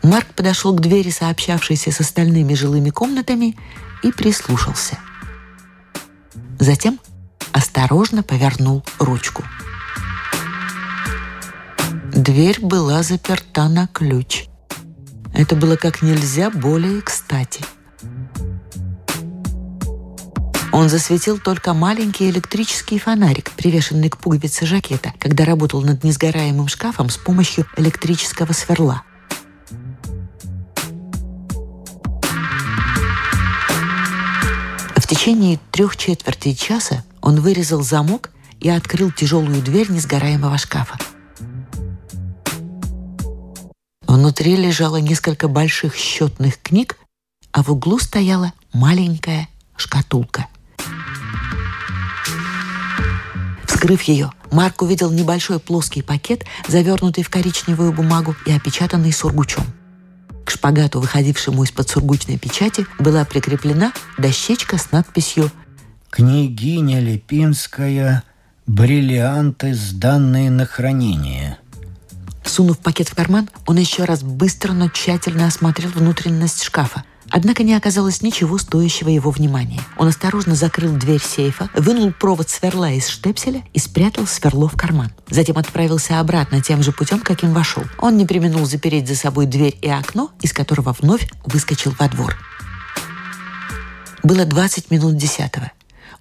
Марк 0.04 0.28
подошел 0.36 0.76
к 0.76 0.82
двери, 0.82 1.12
сообщавшейся 1.12 1.94
с 1.94 2.02
остальными 2.02 2.54
жилыми 2.54 2.90
комнатами, 2.90 3.56
и 4.04 4.12
прислушался. 4.12 5.00
Затем 6.60 7.00
осторожно 7.54 8.22
повернул 8.22 8.84
ручку. 9.00 9.46
Дверь 12.12 12.60
была 12.60 13.02
заперта 13.02 13.70
на 13.70 13.88
ключ. 13.88 14.48
Это 15.34 15.56
было 15.56 15.78
как 15.78 16.02
нельзя 16.02 16.50
более 16.50 17.02
кстати. 17.02 17.64
Он 20.76 20.90
засветил 20.90 21.40
только 21.40 21.74
маленький 21.74 22.30
электрический 22.30 23.00
фонарик, 23.00 23.52
привешенный 23.52 24.10
к 24.10 24.18
пуговице 24.18 24.66
жакета, 24.66 25.14
когда 25.20 25.46
работал 25.46 25.82
над 25.82 26.04
несгораемым 26.04 26.68
шкафом 26.68 27.10
с 27.10 27.16
помощью 27.16 27.66
электрического 27.78 28.52
сверла. 28.52 29.04
В 34.98 35.08
течение 35.08 35.62
трех 35.72 35.96
четвертей 35.96 36.54
часа 36.54 37.06
он 37.22 37.40
вырезал 37.40 37.82
замок 37.82 38.32
и 38.60 38.68
открыл 38.68 39.14
тяжелую 39.14 39.62
дверь 39.62 39.90
несгораемого 39.90 40.58
шкафа. 40.58 40.98
Внутри 44.02 44.58
лежало 44.58 44.98
несколько 44.98 45.48
больших 45.48 45.96
счетных 45.96 46.62
книг, 46.62 46.98
а 47.54 47.64
в 47.64 47.72
углу 47.72 47.98
стояла 47.98 48.52
маленькая 48.74 49.48
шкатулка. 49.78 50.48
Вскрыв 53.86 54.02
ее, 54.02 54.32
Марк 54.50 54.82
увидел 54.82 55.12
небольшой 55.12 55.60
плоский 55.60 56.02
пакет, 56.02 56.44
завернутый 56.68 57.24
в 57.24 57.30
коричневую 57.30 57.94
бумагу 57.94 58.36
и 58.48 58.52
опечатанный 58.52 59.14
сургучом. 59.14 59.64
К 60.44 60.50
шпагату, 60.50 61.00
выходившему 61.00 61.64
из-под 61.66 61.88
сургучной 61.88 62.40
печати, 62.40 62.88
была 62.98 63.26
прикреплена 63.26 63.94
дощечка 64.18 64.80
с 64.80 64.92
надписью 64.92 65.52
Княгиня 66.10 67.00
Липинская, 67.00 68.24
бриллианты, 68.66 69.76
сданные 69.76 70.50
на 70.50 70.66
хранение. 70.66 71.60
Сунув 72.44 72.80
пакет 72.80 73.10
в 73.10 73.14
карман, 73.14 73.52
он 73.68 73.78
еще 73.78 74.06
раз 74.06 74.24
быстро, 74.24 74.74
но 74.74 74.90
тщательно 74.90 75.46
осмотрел 75.46 75.92
внутренность 75.92 76.64
шкафа. 76.64 77.04
Однако 77.38 77.64
не 77.64 77.74
оказалось 77.74 78.22
ничего 78.22 78.58
стоящего 78.58 79.10
его 79.10 79.30
внимания. 79.30 79.82
Он 79.98 80.08
осторожно 80.08 80.56
закрыл 80.56 80.96
дверь 80.96 81.22
сейфа, 81.22 81.70
вынул 81.76 82.14
провод 82.14 82.50
сверла 82.50 82.90
из 82.94 83.10
штепселя 83.10 83.62
и 83.74 83.80
спрятал 83.80 84.26
сверло 84.26 84.70
в 84.70 84.78
карман. 84.78 85.12
Затем 85.30 85.58
отправился 85.58 86.22
обратно 86.22 86.62
тем 86.62 86.82
же 86.82 86.94
путем, 86.94 87.20
каким 87.20 87.54
вошел. 87.54 87.84
Он 87.98 88.16
не 88.16 88.26
применул 88.26 88.66
запереть 88.66 89.10
за 89.10 89.18
собой 89.18 89.48
дверь 89.48 89.78
и 89.82 89.90
окно, 89.90 90.32
из 90.42 90.54
которого 90.54 90.96
вновь 90.98 91.30
выскочил 91.44 91.94
во 92.00 92.08
двор. 92.08 92.38
Было 94.24 94.46
20 94.46 94.90
минут 94.90 95.18
десятого. 95.18 95.74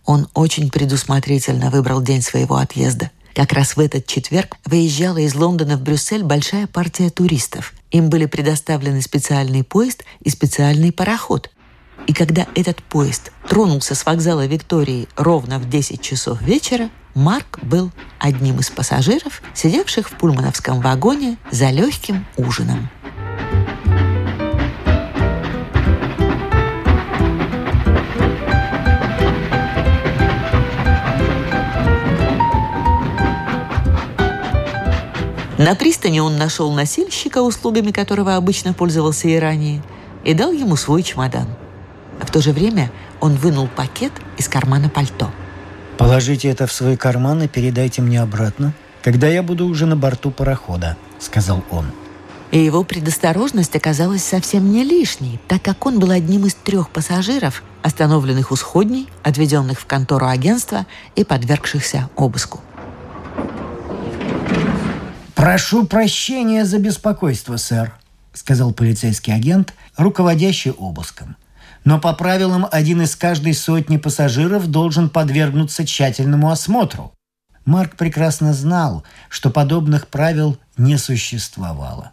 Он 0.04 0.26
очень 0.34 0.68
предусмотрительно 0.68 1.70
выбрал 1.70 2.02
день 2.02 2.22
своего 2.22 2.56
отъезда. 2.56 3.12
Как 3.36 3.52
раз 3.52 3.76
в 3.76 3.80
этот 3.80 4.08
четверг 4.08 4.56
выезжала 4.64 5.18
из 5.18 5.36
Лондона 5.36 5.76
в 5.76 5.82
Брюссель 5.82 6.24
большая 6.24 6.66
партия 6.66 7.08
туристов. 7.08 7.72
Им 7.94 8.08
были 8.08 8.26
предоставлены 8.26 9.00
специальный 9.02 9.62
поезд 9.62 10.04
и 10.18 10.28
специальный 10.28 10.90
пароход. 10.90 11.52
И 12.08 12.12
когда 12.12 12.48
этот 12.56 12.82
поезд 12.82 13.30
тронулся 13.48 13.94
с 13.94 14.04
вокзала 14.04 14.46
Виктории 14.46 15.06
ровно 15.14 15.60
в 15.60 15.70
10 15.70 16.00
часов 16.02 16.42
вечера, 16.42 16.90
Марк 17.14 17.60
был 17.62 17.92
одним 18.18 18.58
из 18.58 18.68
пассажиров, 18.68 19.42
сидевших 19.54 20.10
в 20.10 20.16
пульмановском 20.16 20.80
вагоне 20.80 21.38
за 21.52 21.70
легким 21.70 22.26
ужином. 22.36 22.90
На 35.58 35.76
пристани 35.76 36.18
он 36.18 36.36
нашел 36.36 36.72
носильщика, 36.72 37.40
услугами 37.40 37.92
которого 37.92 38.34
обычно 38.34 38.74
пользовался 38.74 39.28
и 39.28 39.38
ранее, 39.38 39.82
и 40.24 40.34
дал 40.34 40.50
ему 40.50 40.74
свой 40.74 41.04
чемодан. 41.04 41.46
В 42.20 42.30
то 42.30 42.40
же 42.40 42.52
время 42.52 42.90
он 43.20 43.36
вынул 43.36 43.68
пакет 43.68 44.12
из 44.36 44.48
кармана 44.48 44.88
пальто. 44.88 45.30
«Положите 45.96 46.48
это 46.48 46.66
в 46.66 46.72
свой 46.72 46.96
карман 46.96 47.42
и 47.42 47.48
передайте 47.48 48.02
мне 48.02 48.20
обратно, 48.20 48.72
когда 49.02 49.28
я 49.28 49.44
буду 49.44 49.66
уже 49.66 49.86
на 49.86 49.96
борту 49.96 50.32
парохода»,— 50.32 50.96
сказал 51.20 51.62
он. 51.70 51.86
И 52.50 52.58
его 52.58 52.82
предосторожность 52.82 53.76
оказалась 53.76 54.24
совсем 54.24 54.72
не 54.72 54.82
лишней, 54.82 55.40
так 55.46 55.62
как 55.62 55.86
он 55.86 56.00
был 56.00 56.10
одним 56.10 56.46
из 56.46 56.54
трех 56.54 56.90
пассажиров, 56.90 57.62
остановленных 57.82 58.50
у 58.50 58.56
сходней, 58.56 59.08
отведенных 59.22 59.80
в 59.80 59.86
контору 59.86 60.26
агентства 60.26 60.86
и 61.14 61.24
подвергшихся 61.24 62.10
обыску. 62.16 62.60
«Прошу 65.44 65.84
прощения 65.84 66.64
за 66.64 66.78
беспокойство, 66.78 67.58
сэр»,— 67.58 67.92
сказал 68.32 68.72
полицейский 68.72 69.34
агент, 69.34 69.74
руководящий 69.94 70.70
обыском. 70.70 71.36
«Но 71.84 72.00
по 72.00 72.14
правилам 72.14 72.66
один 72.72 73.02
из 73.02 73.14
каждой 73.14 73.52
сотни 73.52 73.98
пассажиров 73.98 74.68
должен 74.68 75.10
подвергнуться 75.10 75.84
тщательному 75.84 76.50
осмотру». 76.50 77.12
Марк 77.66 77.96
прекрасно 77.96 78.54
знал, 78.54 79.04
что 79.28 79.50
подобных 79.50 80.08
правил 80.08 80.56
не 80.78 80.96
существовало. 80.96 82.12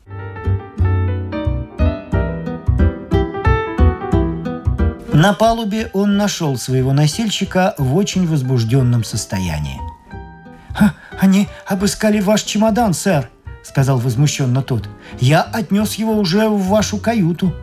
На 5.14 5.32
палубе 5.40 5.90
он 5.94 6.18
нашел 6.18 6.58
своего 6.58 6.92
носильщика 6.92 7.76
в 7.78 7.96
очень 7.96 8.28
возбужденном 8.28 9.06
состоянии. 9.06 9.80
«Они 11.22 11.48
обыскали 11.68 12.20
ваш 12.20 12.42
чемодан, 12.42 12.96
сэр»,— 12.96 13.30
сказал 13.64 14.00
возмущенно 14.00 14.64
тот. 14.64 14.90
«Я 15.20 15.44
отнес 15.44 15.94
его 15.94 16.18
уже 16.18 16.50
в 16.50 16.68
вашу 16.68 16.98
каюту». 16.98 17.54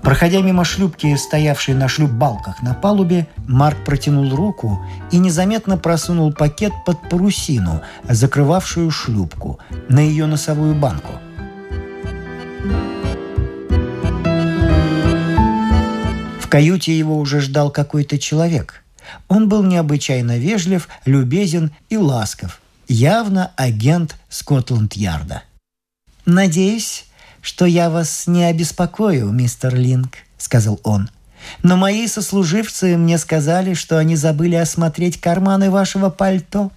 Проходя 0.00 0.40
мимо 0.40 0.64
шлюпки, 0.64 1.14
стоявшей 1.16 1.74
на 1.74 1.86
шлюп-балках 1.86 2.62
на 2.62 2.72
палубе, 2.72 3.26
Марк 3.46 3.84
протянул 3.84 4.34
руку 4.34 4.80
и 5.10 5.18
незаметно 5.18 5.76
просунул 5.76 6.32
пакет 6.32 6.72
под 6.86 6.98
парусину, 7.10 7.82
закрывавшую 8.08 8.90
шлюпку, 8.90 9.58
на 9.90 9.98
ее 9.98 10.24
носовую 10.24 10.74
банку. 10.74 11.12
В 16.40 16.48
каюте 16.48 16.96
его 16.98 17.18
уже 17.18 17.40
ждал 17.40 17.70
какой-то 17.70 18.18
человек. 18.18 18.81
Он 19.28 19.48
был 19.48 19.62
необычайно 19.62 20.38
вежлив, 20.38 20.88
любезен 21.04 21.72
и 21.88 21.96
ласков. 21.96 22.60
Явно 22.88 23.52
агент 23.56 24.16
Скотланд-Ярда. 24.28 25.42
«Надеюсь, 26.26 27.06
что 27.40 27.64
я 27.64 27.90
вас 27.90 28.26
не 28.26 28.44
обеспокою, 28.44 29.30
мистер 29.32 29.74
Линк»,— 29.74 30.18
сказал 30.38 30.80
он. 30.82 31.08
«Но 31.62 31.76
мои 31.76 32.06
сослуживцы 32.06 32.96
мне 32.96 33.18
сказали, 33.18 33.74
что 33.74 33.98
они 33.98 34.14
забыли 34.14 34.54
осмотреть 34.56 35.20
карманы 35.20 35.70
вашего 35.70 36.10
пальто». 36.10 36.70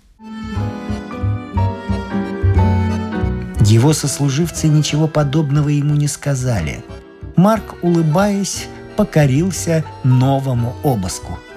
Его 3.61 3.93
сослуживцы 3.93 4.67
ничего 4.67 5.07
подобного 5.07 5.69
ему 5.69 5.95
не 5.95 6.07
сказали. 6.07 6.83
Марк, 7.35 7.75
улыбаясь, 7.81 8.67
покорился 8.95 9.83
новому 10.03 10.75
обыску– 10.83 11.37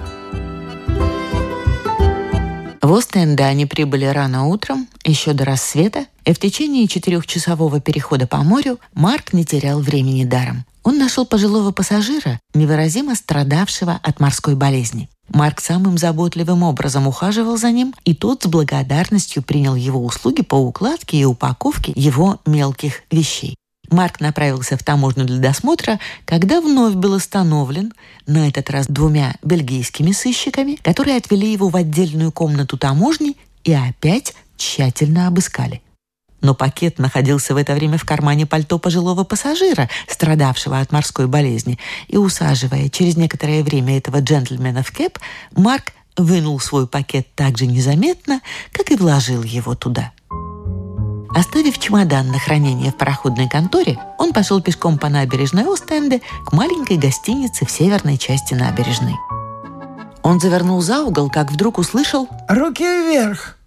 в 2.89 2.93
Остенде 2.93 3.43
они 3.43 3.67
прибыли 3.67 4.05
рано 4.05 4.47
утром, 4.47 4.87
еще 5.03 5.33
до 5.33 5.45
рассвета, 5.45 6.07
И 6.25 6.33
в 6.33 6.39
течение 6.39 6.87
четырехчасового 6.87 7.79
перехода 7.79 8.25
по 8.25 8.37
морю 8.37 8.79
Марк 8.93 9.31
не 9.33 9.45
терял 9.45 9.79
времени 9.79 10.25
даром. 10.25 10.65
Он 10.83 10.97
нашел 10.97 11.23
пожилого 11.23 11.71
пассажира, 11.71 12.39
невыразимо 12.55 13.13
страдавшего 13.13 13.99
от 14.01 14.19
морской 14.19 14.55
болезни. 14.55 15.07
Марк 15.27 15.61
самым 15.61 15.99
заботливым 15.99 16.63
образом 16.63 17.07
ухаживал 17.07 17.57
за 17.57 17.71
ним, 17.71 17.93
и 18.05 18.15
тот 18.15 18.43
с 18.43 18.47
благодарностью 18.47 19.43
принял 19.43 19.75
его 19.75 20.03
услуги 20.03 20.41
по 20.41 20.55
укладке 20.55 21.17
и 21.17 21.25
упаковке 21.25 21.93
его 21.95 22.39
мелких 22.47 23.03
вещей. 23.11 23.55
Марк 23.91 24.19
направился 24.19 24.77
в 24.77 24.83
таможню 24.83 25.25
для 25.25 25.39
досмотра, 25.39 25.99
когда 26.25 26.61
вновь 26.61 26.95
был 26.95 27.15
остановлен, 27.15 27.93
на 28.27 28.47
этот 28.47 28.69
раз 28.69 28.87
двумя 28.87 29.35
бельгийскими 29.43 30.11
сыщиками, 30.11 30.75
которые 30.75 31.17
отвели 31.17 31.51
его 31.51 31.69
в 31.69 31.75
отдельную 31.75 32.31
комнату 32.31 32.77
таможни 32.77 33.35
и 33.63 33.73
опять 33.73 34.35
тщательно 34.57 35.27
обыскали. 35.27 35.81
Но 36.41 36.55
пакет 36.55 36.99
находился 36.99 37.53
в 37.53 37.57
это 37.57 37.73
время 37.73 37.97
в 37.97 38.05
кармане 38.05 38.45
пальто 38.45 38.79
пожилого 38.79 39.23
пассажира, 39.23 39.89
страдавшего 40.07 40.79
от 40.79 40.91
морской 40.91 41.27
болезни, 41.27 41.77
и, 42.07 42.17
усаживая 42.17 42.89
через 42.89 43.17
некоторое 43.17 43.63
время 43.63 43.97
этого 43.97 44.21
джентльмена 44.21 44.83
в 44.83 44.91
кэп, 44.91 45.19
Марк 45.55 45.91
вынул 46.15 46.59
свой 46.59 46.87
пакет 46.87 47.27
так 47.35 47.57
же 47.57 47.65
незаметно, 47.65 48.41
как 48.71 48.91
и 48.91 48.95
вложил 48.95 49.43
его 49.43 49.75
туда. 49.75 50.11
Оставив 51.35 51.77
чемодан 51.77 52.27
на 52.27 52.39
хранение 52.39 52.91
в 52.91 52.95
пароходной 52.95 53.47
конторе, 53.47 53.99
он 54.17 54.33
пошел 54.33 54.61
пешком 54.61 54.97
по 54.97 55.09
набережной 55.09 55.71
Остенде 55.71 56.21
к 56.45 56.53
маленькой 56.53 56.97
гостинице 56.97 57.65
в 57.65 57.71
северной 57.71 58.17
части 58.17 58.55
набережной. 58.55 59.15
Он 60.23 60.39
завернул 60.39 60.81
за 60.81 61.03
угол, 61.03 61.29
как 61.29 61.51
вдруг 61.51 61.77
услышал 61.77 62.27
«Руки 62.47 62.83
вверх!» 62.83 63.57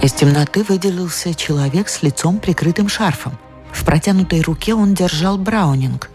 Из 0.00 0.12
темноты 0.12 0.62
выделился 0.62 1.34
человек 1.34 1.88
с 1.88 2.02
лицом 2.02 2.38
прикрытым 2.38 2.88
шарфом. 2.88 3.36
В 3.72 3.84
протянутой 3.84 4.40
руке 4.42 4.74
он 4.74 4.94
держал 4.94 5.36
браунинг. 5.36 6.10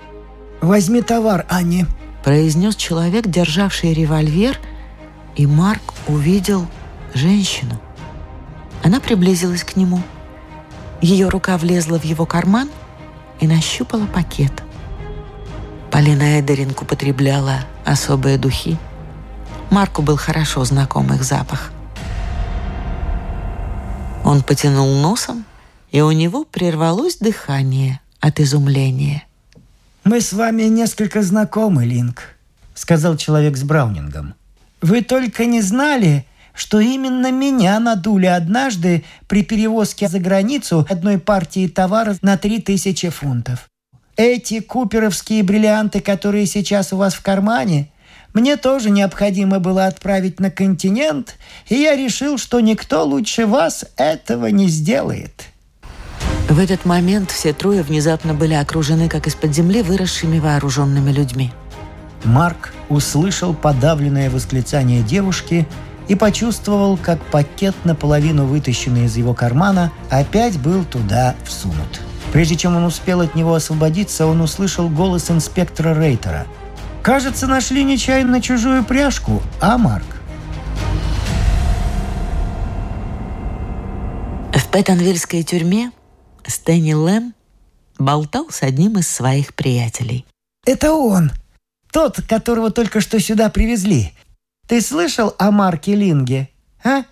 «Возьми 0.62 1.02
товар, 1.02 1.46
Анни»,– 1.50 1.86
произнес 2.24 2.78
человек, 2.78 3.28
державший 3.28 3.94
револьвер, 3.94 4.58
и 5.36 5.46
Марк 5.46 5.94
увидел 6.08 6.66
женщину. 7.14 7.80
Она 8.84 9.00
приблизилась 9.00 9.64
к 9.64 9.76
нему. 9.76 10.02
Ее 11.02 11.30
рука 11.30 11.58
влезла 11.58 12.00
в 12.00 12.04
его 12.04 12.26
карман 12.26 12.70
и 13.40 13.48
нащупала 13.48 14.06
пакет. 14.06 14.52
Полина 15.92 16.40
Эдеринг 16.40 16.82
употребляла 16.82 17.60
особые 17.86 18.38
духи. 18.38 18.78
Марку 19.70 20.02
был 20.02 20.18
хорошо 20.18 20.64
знаком 20.66 21.14
их 21.14 21.24
запах. 21.24 21.72
Он 24.24 24.42
потянул 24.42 24.96
носом, 25.02 25.46
и 25.92 26.02
у 26.02 26.12
него 26.12 26.46
прервалось 26.46 27.18
дыхание 27.18 28.00
от 28.20 28.40
изумления. 28.40 29.26
«Мы 30.04 30.22
с 30.22 30.34
вами 30.34 30.64
несколько 30.64 31.22
знакомы, 31.22 31.86
Линк»,— 31.86 32.36
сказал 32.76 33.18
человек 33.18 33.56
с 33.58 33.64
Браунингом. 33.64 34.34
«Вы 34.82 35.02
только 35.02 35.46
не 35.46 35.62
знали, 35.62 36.26
что 36.54 36.80
именно 36.80 37.32
меня 37.32 37.80
надули 37.80 38.28
однажды 38.28 39.04
при 39.28 39.44
перевозке 39.44 40.08
за 40.08 40.20
границу 40.20 40.86
одной 40.90 41.18
партии 41.18 41.68
товара 41.68 42.16
на 42.22 42.38
3000 42.38 43.10
фунтов. 43.10 43.70
Эти 44.16 44.60
куперовские 44.60 45.44
бриллианты, 45.44 46.00
которые 46.00 46.46
сейчас 46.46 46.94
у 46.94 46.98
вас 46.98 47.16
в 47.16 47.22
кармане, 47.22 47.90
мне 48.34 48.58
тоже 48.58 48.90
необходимо 48.90 49.60
было 49.60 49.86
отправить 49.86 50.40
на 50.40 50.50
континент, 50.50 51.36
и 51.68 51.76
я 51.76 51.96
решил, 51.96 52.38
что 52.38 52.60
никто 52.60 53.04
лучше 53.06 53.46
вас 53.46 53.86
этого 53.98 54.48
не 54.48 54.68
сделает». 54.68 55.50
В 56.50 56.60
этот 56.60 56.86
момент 56.86 57.32
все 57.32 57.54
трое 57.54 57.82
внезапно 57.82 58.34
были 58.34 58.54
окружены, 58.54 59.10
как 59.10 59.26
из-под 59.28 59.56
земли, 59.56 59.82
выросшими 59.82 60.40
вооруженными 60.40 61.12
людьми. 61.12 61.52
Марк 62.26 62.74
услышал 62.90 63.54
подавленное 63.54 64.30
восклицание 64.30 65.02
девушки 65.02 65.68
и 66.08 66.16
почувствовал, 66.16 66.98
как 66.98 67.22
пакет, 67.26 67.76
наполовину 67.84 68.46
вытащенный 68.46 69.06
из 69.06 69.16
его 69.18 69.34
кармана, 69.34 69.92
опять 70.10 70.60
был 70.60 70.84
туда 70.86 71.36
всунут. 71.46 72.02
Прежде 72.32 72.56
чем 72.56 72.76
он 72.76 72.84
успел 72.84 73.22
от 73.22 73.36
него 73.36 73.54
освободиться, 73.54 74.26
он 74.26 74.42
услышал 74.42 74.90
голос 74.90 75.30
инспектора 75.30 75.94
Рейтера– 75.94 76.46
Кажется, 77.04 77.48
нашли 77.48 77.84
нечаянно 77.84 78.42
чужую 78.42 78.86
пряжку, 78.86 79.44
а, 79.60 79.78
Марк? 79.78 80.06
В 84.54 84.72
Пэттонвильской 84.72 85.44
тюрьме 85.44 85.92
Стэнни 86.48 86.94
Лэм 86.94 87.34
болтал 88.00 88.48
с 88.52 88.64
одним 88.64 89.00
из 89.00 89.10
своих 89.10 89.54
приятелей. 89.54 90.26
«Это 90.66 90.94
он! 90.94 91.32
Тот, 91.92 92.22
которого 92.22 92.72
только 92.72 93.02
что 93.02 93.20
сюда 93.20 93.50
привезли. 93.50 94.14
Ты 94.68 94.82
слышал 94.82 95.36
о 95.38 95.52
Марке 95.52 95.96
Линге, 95.96 96.50
а? 96.84 97.04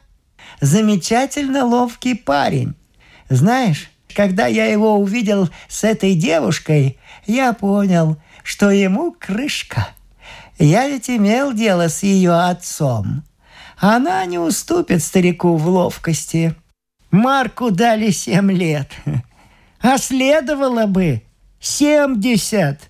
Замечательно 0.59 1.65
ловкий 1.65 2.15
парень. 2.15 2.75
Знаешь, 3.29 3.89
когда 4.13 4.47
я 4.47 4.65
его 4.65 4.97
увидел 4.97 5.49
с 5.67 5.83
этой 5.83 6.15
девушкой, 6.15 6.97
я 7.25 7.53
понял– 7.53 8.17
что 8.43 8.71
ему 8.71 9.11
крышка. 9.11 9.87
Я 10.57 10.87
ведь 10.87 11.09
имел 11.09 11.53
дело 11.53 11.87
с 11.87 12.03
ее 12.03 12.33
отцом. 12.33 13.23
Она 13.77 14.23
не 14.25 14.37
уступит 14.37 15.03
старику 15.03 15.55
в 15.55 15.67
ловкости. 15.67 16.55
Марку 17.09 17.71
дали 17.71 18.11
семь 18.11 18.51
лет, 18.51 18.89
а 19.81 19.97
следовало 19.97 20.85
бы 20.85 21.23
семьдесят. 21.59 22.89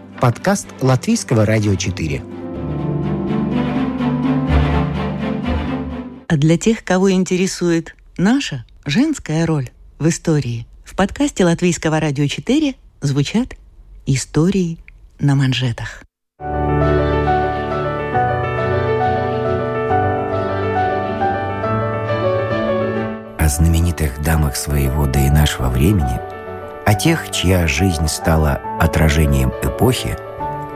Подкаст 0.21 0.67
Латвийского 0.81 1.47
радио 1.47 1.73
4. 1.73 2.21
А 6.27 6.37
для 6.37 6.57
тех, 6.59 6.83
кого 6.83 7.11
интересует 7.11 7.95
наша 8.17 8.63
женская 8.85 9.47
роль 9.47 9.71
в 9.97 10.07
истории, 10.07 10.67
в 10.85 10.95
подкасте 10.95 11.43
Латвийского 11.43 11.99
радио 11.99 12.27
4 12.27 12.75
звучат 13.01 13.55
истории 14.05 14.77
на 15.17 15.33
манжетах. 15.33 16.03
О 23.39 23.49
знаменитых 23.49 24.21
дамах 24.21 24.55
своего 24.55 25.07
да 25.07 25.25
и 25.25 25.31
нашего 25.31 25.69
времени– 25.69 26.19
о 26.91 26.93
тех, 26.93 27.31
чья 27.31 27.67
жизнь 27.67 28.05
стала 28.09 28.59
отражением 28.77 29.53
эпохи, 29.63 30.17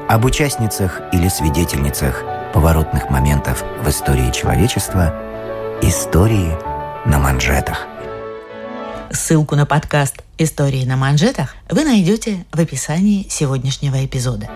об 0.07 0.24
участницах 0.24 1.01
или 1.11 1.28
свидетельницах 1.28 2.24
поворотных 2.53 3.09
моментов 3.09 3.66
в 3.84 3.89
истории 3.89 4.32
человечества, 4.32 5.13
истории 5.82 6.55
на 7.05 7.20
манжетах. 7.20 7.86
Ссылку 9.11 9.57
на 9.57 9.66
подкаст 9.66 10.24
«Истории 10.38 10.86
на 10.86 10.95
манжетах» 10.95 11.57
вы 11.70 11.84
найдете 11.84 12.45
в 12.53 12.61
описании 12.61 13.28
сегодняшнего 13.30 14.05
эпизода. 14.05 14.49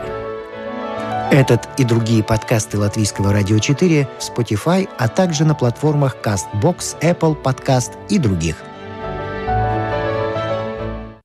Этот 1.29 1.67
и 1.77 1.83
другие 1.83 2.23
подкасты 2.23 2.77
Латвийского 2.77 3.33
радио 3.33 3.59
4 3.59 4.07
в 4.17 4.21
Spotify, 4.21 4.87
а 4.97 5.09
также 5.09 5.43
на 5.43 5.55
платформах 5.55 6.15
CastBox, 6.23 7.01
Apple 7.01 7.35
Podcast 7.43 7.91
и 8.07 8.17
других– 8.17 8.55